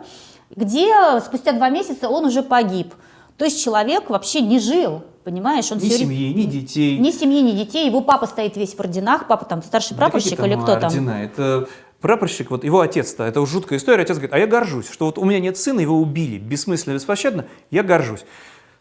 [0.56, 0.88] где
[1.24, 2.96] спустя два месяца он уже погиб.
[3.38, 5.72] То есть человек вообще не жил, понимаешь?
[5.72, 6.98] Он Ни время- семьи, ни детей.
[7.00, 7.88] Ни семьи, ни детей.
[7.88, 10.86] Его папа стоит весь в орденах, папа там старший Да прапорщик какие или кто там.
[10.86, 11.24] ордена?
[11.24, 11.68] Это
[12.02, 15.24] прапорщик, вот его отец-то, это жуткая история, отец говорит, а я горжусь, что вот у
[15.26, 18.26] меня нет сына, его убили, бессмысленно, беспощадно, я горжусь.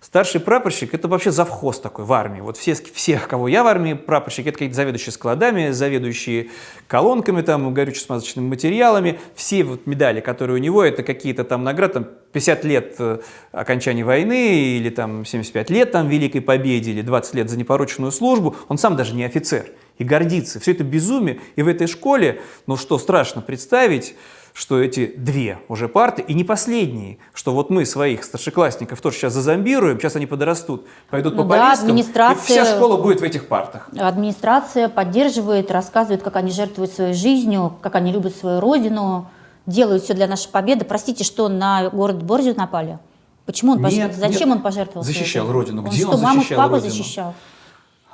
[0.01, 2.41] Старший прапорщик– это вообще завхоз такой в армии.
[2.41, 6.49] Вот все, всех, кого я в армии, прапорщики– это какие-то заведующие складами, заведующие
[6.89, 9.21] колонками, там, горюче-смазочными материалами.
[9.37, 13.19] Все вот медали, которые у него, это какие-то там награды, там, 50 лет э,
[13.53, 18.57] окончания войны, или там 75 лет там Великой Победе, или 20 лет за непорочную службу.
[18.69, 19.67] Он сам даже не офицер
[19.99, 20.59] и гордится.
[20.61, 21.41] Все это безумие.
[21.57, 24.15] И в этой школе, ну что страшно представить,
[24.55, 29.33] что эти две уже парты, и не последние, что вот мы своих старшеклассников тоже сейчас
[29.33, 33.25] зазомбируем, сейчас они подрастут, пойдут Ну по да, повесткам, и администрация- вся школа будет в
[33.25, 33.89] этих партах.
[33.99, 39.31] Администрация поддерживает, рассказывает, как они жертвуют своей жизнью, как они любят свою родину,
[39.67, 40.85] делают все для нашей победы.
[40.85, 42.99] Простите, что на город Борзию напали?
[43.47, 44.29] Почему он Нет, пожертвовал?
[44.33, 44.57] Зачем нет.
[44.57, 45.05] он пожертвовал?
[45.05, 45.53] Защищал жизнью?
[45.53, 45.83] родину.
[45.83, 46.91] Он Где что, он маму с защищал папой родину?
[46.91, 47.35] защищал?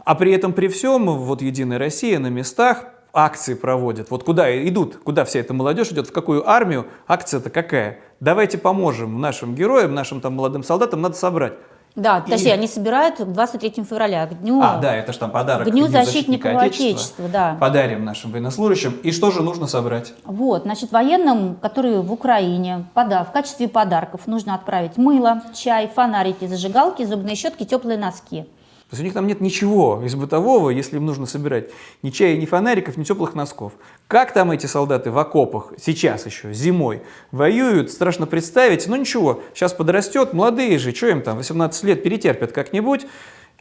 [0.04, 4.10] А при этом, при всем, вот Единая Россия на местах акции проводит.
[4.10, 8.00] Вот куда идут, куда вся эта молодежь идет, в какую армию, акция-то какая?
[8.20, 11.54] Давайте поможем нашим героям, нашим там молодым солдатам, надо собрать.
[11.96, 15.66] Да, И- они собирают к 23 февраля, к дню, А, да, это же там подарок.
[15.66, 17.28] к дню Дню защитников Отечества.
[17.28, 17.56] да.
[17.58, 18.92] Подарим нашим военнослужащим.
[19.02, 20.12] И что же нужно собрать?
[20.24, 26.46] Вот, значит, военным, которые в Украине, пода- в качестве подарков нужно отправить мыло, чай, фонарики,
[26.46, 28.44] зажигалки, зубные щетки, теплые носки.
[28.90, 31.68] То есть у них там нет ничего из бытового, если им нужно собирать
[32.02, 33.74] ни чая, ни фонариков, ни теплых носков.
[34.06, 38.86] Как там эти солдаты в окопах сейчас еще, зимой, воюют, страшно представить.
[38.86, 43.06] Но ничего, сейчас подрастет, молодые же, что им там, 18 лет перетерпят как-нибудь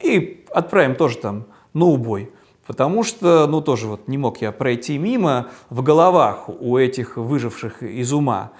[0.01, 2.31] и отправим тоже там на убой.
[2.65, 7.83] Потому что, ну тоже вот не мог я пройти мимо в головах у этих выживших
[7.83, 8.51] из ума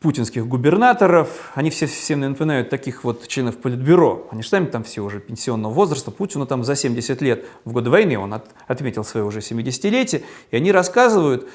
[0.00, 4.26] путинских губернаторов, они все всем напоминают таких вот членов политбюро.
[4.30, 6.10] Они же сами там все уже пенсионного возраста.
[6.10, 10.56] Путину там за 70 лет в годы войны, он от- отметил свое уже 70-летие, и
[10.56, 11.46] они рассказывают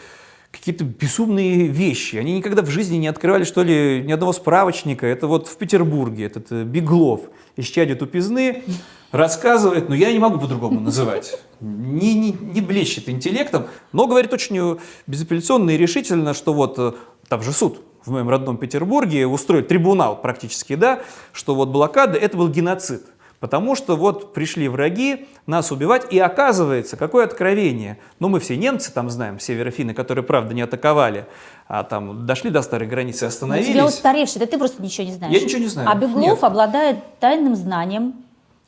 [0.52, 2.18] какие-то безумные вещи.
[2.18, 5.08] Они никогда в жизни не открывали, что ли, ни одного справочника.
[5.08, 7.22] Это вот в Петербурге этот э, Беглов
[7.56, 8.64] из чади тупизны
[9.12, 11.40] рассказывает, но я не могу по-другому называть.
[11.62, 14.78] Не, не, не блещет интеллектом, но говорит очень э,
[15.08, 16.94] безапелляционно и решительно, что вот э,
[17.28, 21.02] там же суд в моем родном Петербурге устроит трибунал практически, да,
[21.32, 23.04] что вот блокада это был геноцид.
[23.40, 28.00] Потому что вот пришли враги нас убивать, и оказывается, какое откровение.
[28.20, 31.26] Ну, мы все немцы там знаем, северофинны, которые, правда, не атаковали,
[31.68, 33.72] а там дошли до старой границы и У остановились.
[33.72, 35.34] тебя устаревший, да ты просто ничего не знаешь.
[35.34, 35.90] Я ничего не знаю.
[35.92, 36.44] А Беглов Нет.
[36.44, 38.14] обладает тайным знанием.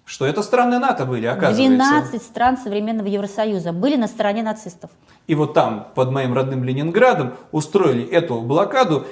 [0.06, 1.66] Что это страны НАТО были, оказывается.
[1.66, 4.90] 12 стран современного Евросоюза были на стороне нацистов.
[5.28, 9.06] И вот там, под моим родным Ленинградом, устроили эту блокаду,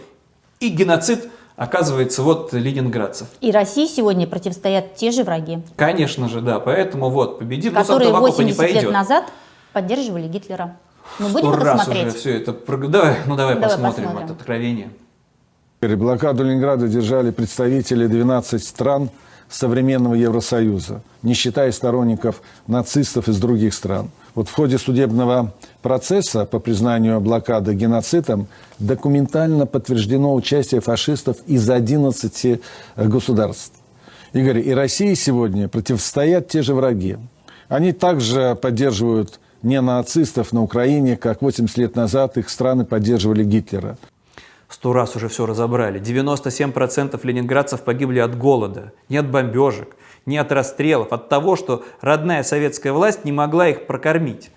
[0.59, 3.27] и геноцид, оказывается, вот ленинградцев.
[3.41, 8.11] И России сегодня противостоят те же враги, Конечно же, да, поэтому вот победит, но которые
[8.11, 8.91] в окопы не 80 лет пойдет.
[8.91, 9.25] назад
[9.73, 10.77] поддерживали Гитлера.
[11.19, 12.07] Мы будем это раз смотреть?
[12.07, 12.53] уже все это...
[12.53, 14.25] Давай, ну давай, Давай посмотрим, посмотрим.
[14.25, 14.89] это откровение.
[15.81, 19.11] Блокаду Ленинграда держали представители 12 стран
[19.49, 24.09] современного Евросоюза, не считая сторонников нацистов из других стран.
[24.33, 25.53] Вот в ходе судебного
[25.85, 28.47] процесса по признанию блокады геноцидом
[28.79, 32.59] документально подтверждено участие фашистов из 11
[32.97, 33.73] государств.
[34.33, 37.17] Игорь, и России сегодня противостоят те же враги.
[37.67, 43.99] Они также поддерживают не нацистов на Украине, как 80 лет назад их страны поддерживали Гитлера.
[44.67, 46.01] Сто раз уже все разобрали.
[46.01, 52.41] 97% ленинградцев погибли от голода, не от бомбежек, не от расстрелов, от того, что родная
[52.41, 54.49] советская власть не могла их прокормить.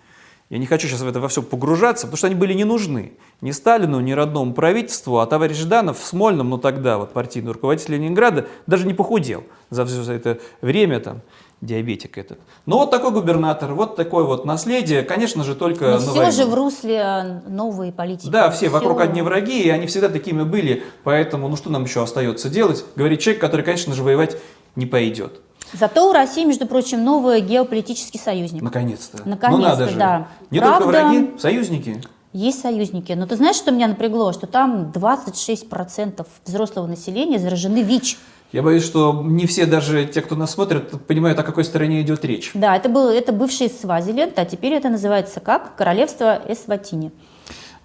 [0.51, 3.13] Я не хочу сейчас в это во все погружаться, потому что они были не нужны.
[3.43, 7.95] Ни Сталину, ни родному правительству, а товарищ Жданов в Смольном, ну тогда вот партийный руководитель
[7.95, 11.21] Ленинграда, даже не похудел за все это время там.
[11.61, 12.39] диабетик этот.
[12.67, 16.31] Но вот такой губернатор, вот такое вот наследие, конечно же, только Но на все войне.
[16.31, 18.31] же в русле новой политики.
[18.31, 19.09] Да, все вокруг Всё.
[19.09, 22.85] одни враги, и они всегда такими были, поэтому, ну что нам еще остается делать?
[22.97, 24.39] Говорит человек, который, конечно же, воевать
[24.77, 25.41] не пойдет.
[25.73, 28.63] Зато у России, между прочим, новый геополитический союзник.
[28.63, 29.19] Наконец-то.
[29.29, 29.97] Наконец-то, ну надо же.
[29.97, 30.29] да.
[30.51, 32.03] Не Правда, только враги, союзники.
[32.33, 33.13] Есть союзники.
[33.13, 34.33] Но ты знаешь, что меня напрягло?
[34.33, 38.19] Что там 26% взрослого населения заражены ВИЧ.
[38.53, 42.25] Я боюсь, что не все, даже те, кто нас смотрят, понимают, о какой стороне идет
[42.25, 42.51] речь.
[42.55, 45.77] Да, это, был, это бывший Свазиленд, а теперь это называется как?
[45.77, 47.13] Королевство Эсватини.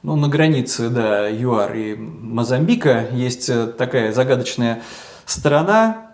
[0.04, 4.82] Ну, на границе, да, ЮАР и Мозамбика есть э, такая загадочная
[5.26, 6.13] страна,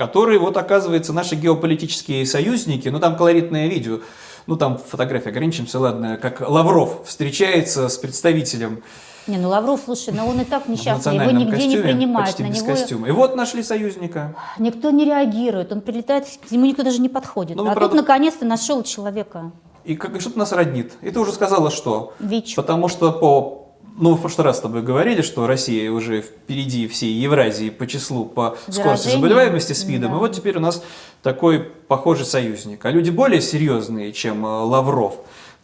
[0.00, 4.00] в которой, вот, оказывается, наши геополитические союзники, ну, там колоритное видео,
[4.46, 8.82] ну, там фотография, ограничимся, ладно, как Лавров встречается с представителем
[9.26, 12.42] Не, ну Лавров, слушай, ну он и так несчастный, его нигде не костюме, принимают, почти
[12.44, 13.08] на без него костюма.
[13.08, 14.34] И вот нашли союзника.
[14.58, 17.58] никто не реагирует, он прилетает, к нему никто даже не подходит.
[17.58, 19.52] Ну, а правда- тут наконец-то нашел человека.
[19.84, 20.92] И как и что-то нас роднит.
[21.02, 22.14] И ты уже сказала, что.
[22.20, 22.54] ВИЧ.
[22.54, 23.59] Потому что по...
[24.00, 28.24] Ну, в прошлый раз с тобой говорили, что Россия уже впереди всей Евразии по числу,
[28.24, 29.12] по скорости Заражений.
[29.16, 30.12] заболеваемости СПИДом.
[30.12, 30.16] Да.
[30.16, 30.82] И вот теперь у нас
[31.22, 32.82] такой похожий союзник.
[32.86, 35.16] А люди более серьезные, чем э, Лавров.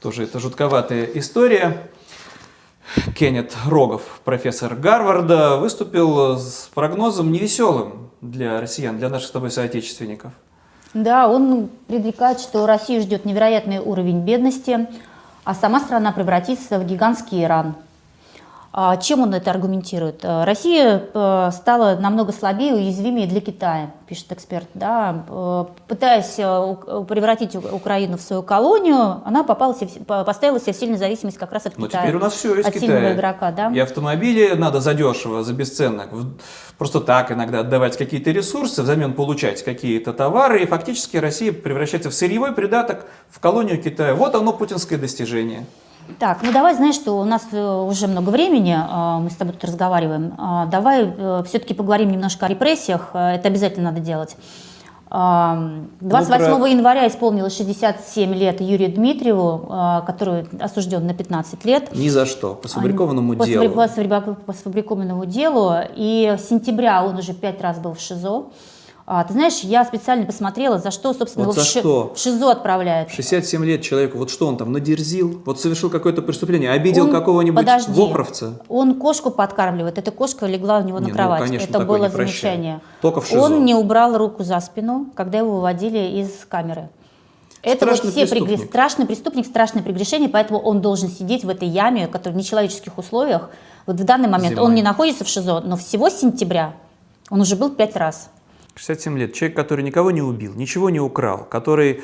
[0.02, 1.88] Тоже это жутковатая история.
[3.16, 10.32] Кеннет Рогов, профессор Гарварда, выступил с прогнозом невеселым для россиян, для наших с тобой соотечественников.
[10.92, 14.88] Да, он предрекает, что Россию ждет невероятный уровень бедности,
[15.44, 17.76] а сама страна превратится в гигантский Иран.
[18.78, 20.22] А Чем он это аргументирует?
[20.22, 24.68] Э, Россия э, стала намного слабее и уязвимее для Китая, пишет эксперт.
[24.74, 25.24] Да?
[25.30, 26.34] Э, Пытаясь
[27.06, 31.78] превратить Украину в свою колонию, она попала поставила себя в сильную зависимость как раз от
[31.78, 32.02] Но Китая.
[32.02, 32.92] теперь у нас все из от Китая.
[32.92, 33.72] сильного игрока, да?
[33.72, 36.10] И автомобили надо задешево, за бесценок.
[36.76, 40.62] Просто так иногда отдавать какие-то ресурсы, взамен получать какие-то товары.
[40.62, 44.14] И фактически Россия превращается в сырьевой придаток в колонию Китая.
[44.14, 45.64] Вот оно путинское достижение.
[46.18, 49.52] Так, ну давай, знаешь, что у нас э, уже много времени, э, мы с тобой
[49.54, 50.34] тут разговариваем.
[50.38, 51.12] А, Давай
[51.46, 54.36] все-таки поговорим немножко о репрессиях, э, это обязательно надо делать.
[55.08, 61.64] А, 28 Ну, про- января исполнилось 67 лет Юрию Дмитриеву, а, который осужден на 15
[61.64, 61.94] лет.
[61.94, 62.54] Ни за что.
[62.54, 63.70] По сфабрикованному По делу.
[63.70, 65.74] по сфабрикованному делу.
[65.94, 68.46] И с сентября он уже пять раз был в ШИЗО.
[69.08, 72.12] А, ты знаешь, я специально посмотрела, за что, собственно, Вот его за в, ши- что?
[72.14, 73.10] в ШИЗО отправляют.
[73.10, 75.42] 67 лет человеку, вот что он там, надерзил?
[75.46, 77.92] Вот совершил какое-то преступление, обидел Он- какого-нибудь подожди.
[77.92, 78.60] вохровца?
[78.68, 79.96] Он кошку подкармливает.
[79.98, 81.40] Эта кошка легла у него Не, на ну, кровать.
[81.44, 82.80] конечно, Это было замечание.
[83.00, 83.40] Только в ШИЗО.
[83.40, 86.88] Он не убрал руку за спину, когда его выводили из камеры.
[87.62, 88.64] Это Страшный вот все преступник.
[88.68, 93.50] страшный преступник, страшное прегрешение, поэтому он должен сидеть в этой яме, которая в нечеловеческих условиях.
[93.86, 94.66] Вот в данный момент Зимой.
[94.66, 96.74] он не находится в ШИЗО, но всего с сентября
[97.30, 98.30] он уже был пять раз.
[98.76, 99.32] 67 лет.
[99.32, 102.02] Человек, который никого не убил, ничего не украл, который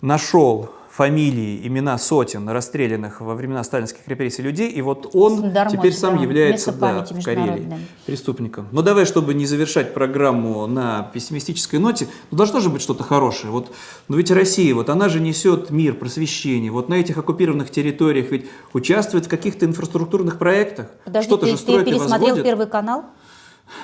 [0.00, 5.94] нашел фамилии, имена сотен расстрелянных во времена сталинских репрессий людей, и вот он Дармоч, теперь
[5.94, 8.68] сам да, является да, в Карелии преступником.
[8.72, 13.50] Но давай, чтобы не завершать программу на пессимистической ноте, ну, должно же быть что-то хорошее.
[13.50, 13.72] Вот,
[14.08, 16.70] но ведь Россия, вот она же несет мир, просвещение.
[16.70, 20.88] Вот на этих оккупированных территориях ведь участвует в каких-то инфраструктурных проектах.
[21.06, 22.44] Подожди, что-то ты, же ты строит и пересмотрел возводит.
[22.44, 23.06] Первый канал?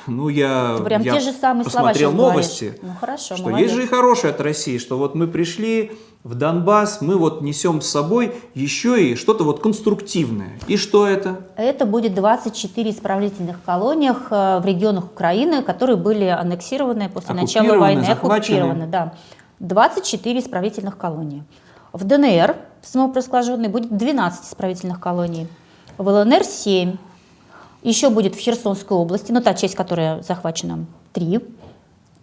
[0.06, 2.32] Ну, я, прям я те же самые слова посмотрел говоришь.
[2.34, 3.66] новости, Ну, хорошо, что молодец.
[3.66, 5.92] есть же и хорошее от России, что вот мы пришли
[6.24, 10.58] в Донбасс, мы вот несем с собой еще и что-то вот конструктивное.
[10.66, 11.40] И что это?
[11.56, 18.04] Это будет 24 исправительных колониях э, в регионах Украины, которые были аннексированы после начала войны,
[18.04, 18.58] захвачены.
[18.58, 19.14] оккупированы, да.
[19.60, 21.44] 24 исправительных колонии.
[21.92, 25.48] В ДНР, самопровозглашенной, будет 12 исправительных колоний.
[25.96, 26.96] В ЛНР 7.
[27.82, 31.40] Еще будет в Херсонской области, ну та часть, которая захвачена, 3.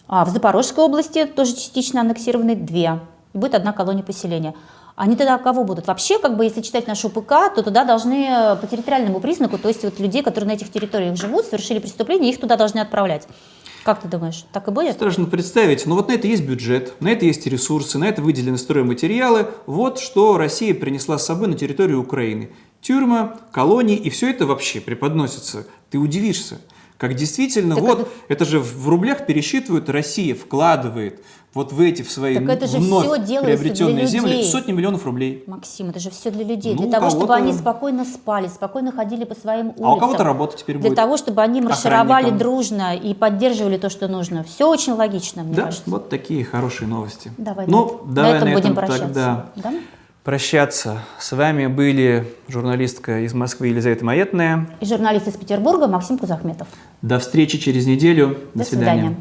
[0.08, 3.00] А в Запорожской области, тоже частично аннексированы, 2.
[3.34, 4.54] И будет одна колония поселения.
[4.96, 5.88] Они тогда кого будут?
[5.88, 9.68] Вообще, как бы, если читать нашу ПК, то туда должны э, по территориальному признаку, то
[9.68, 13.28] есть вот людей, которые на этих территориях живут, совершили преступление, их туда должны отправлять.
[13.84, 14.94] Как ты думаешь, так и будет?
[14.94, 18.58] Страшно представить, но вот на это есть бюджет, на это есть ресурсы, на это выделены
[18.58, 19.48] стройматериалы.
[19.68, 22.50] Вот что Россия принесла с собой на территорию Украины.
[22.90, 25.66] Тюрьма, колонии, и все это вообще преподносится.
[25.90, 26.60] Ты удивишься.
[27.00, 28.46] Как действительно, Так вот, это- это...
[28.46, 31.20] же в рублях пересчитывают, Россия вкладывает
[31.56, 34.52] вот в эти, в свои Так это же вновь делается приобретенные для земли людей.
[34.52, 35.44] сотни миллионов рублей.
[35.48, 39.24] Максим, это же все для людей, Ну, для того, чтобы они спокойно спали, спокойно ходили
[39.26, 39.86] по своим улицам.
[39.86, 40.96] А у кого-то работа теперь Для будет.
[40.96, 44.44] того, чтобы они маршировали дружно и поддерживали то, что нужно.
[44.44, 45.90] Все очень логично, мне Да, кажется.
[45.90, 47.32] вот такие хорошие новости.
[47.40, 49.06] Давай, ну, на, давай на этом на будем этом прощаться.
[49.08, 49.74] тогда Да?
[50.26, 51.04] Прощаться.
[51.20, 54.68] С вами были журналистка из Москвы Елизавета Маетная.
[54.82, 56.68] И журналист из Петербурга Максим Кузахметов.
[57.04, 58.40] До встречи через неделю.
[58.56, 59.16] До свидания.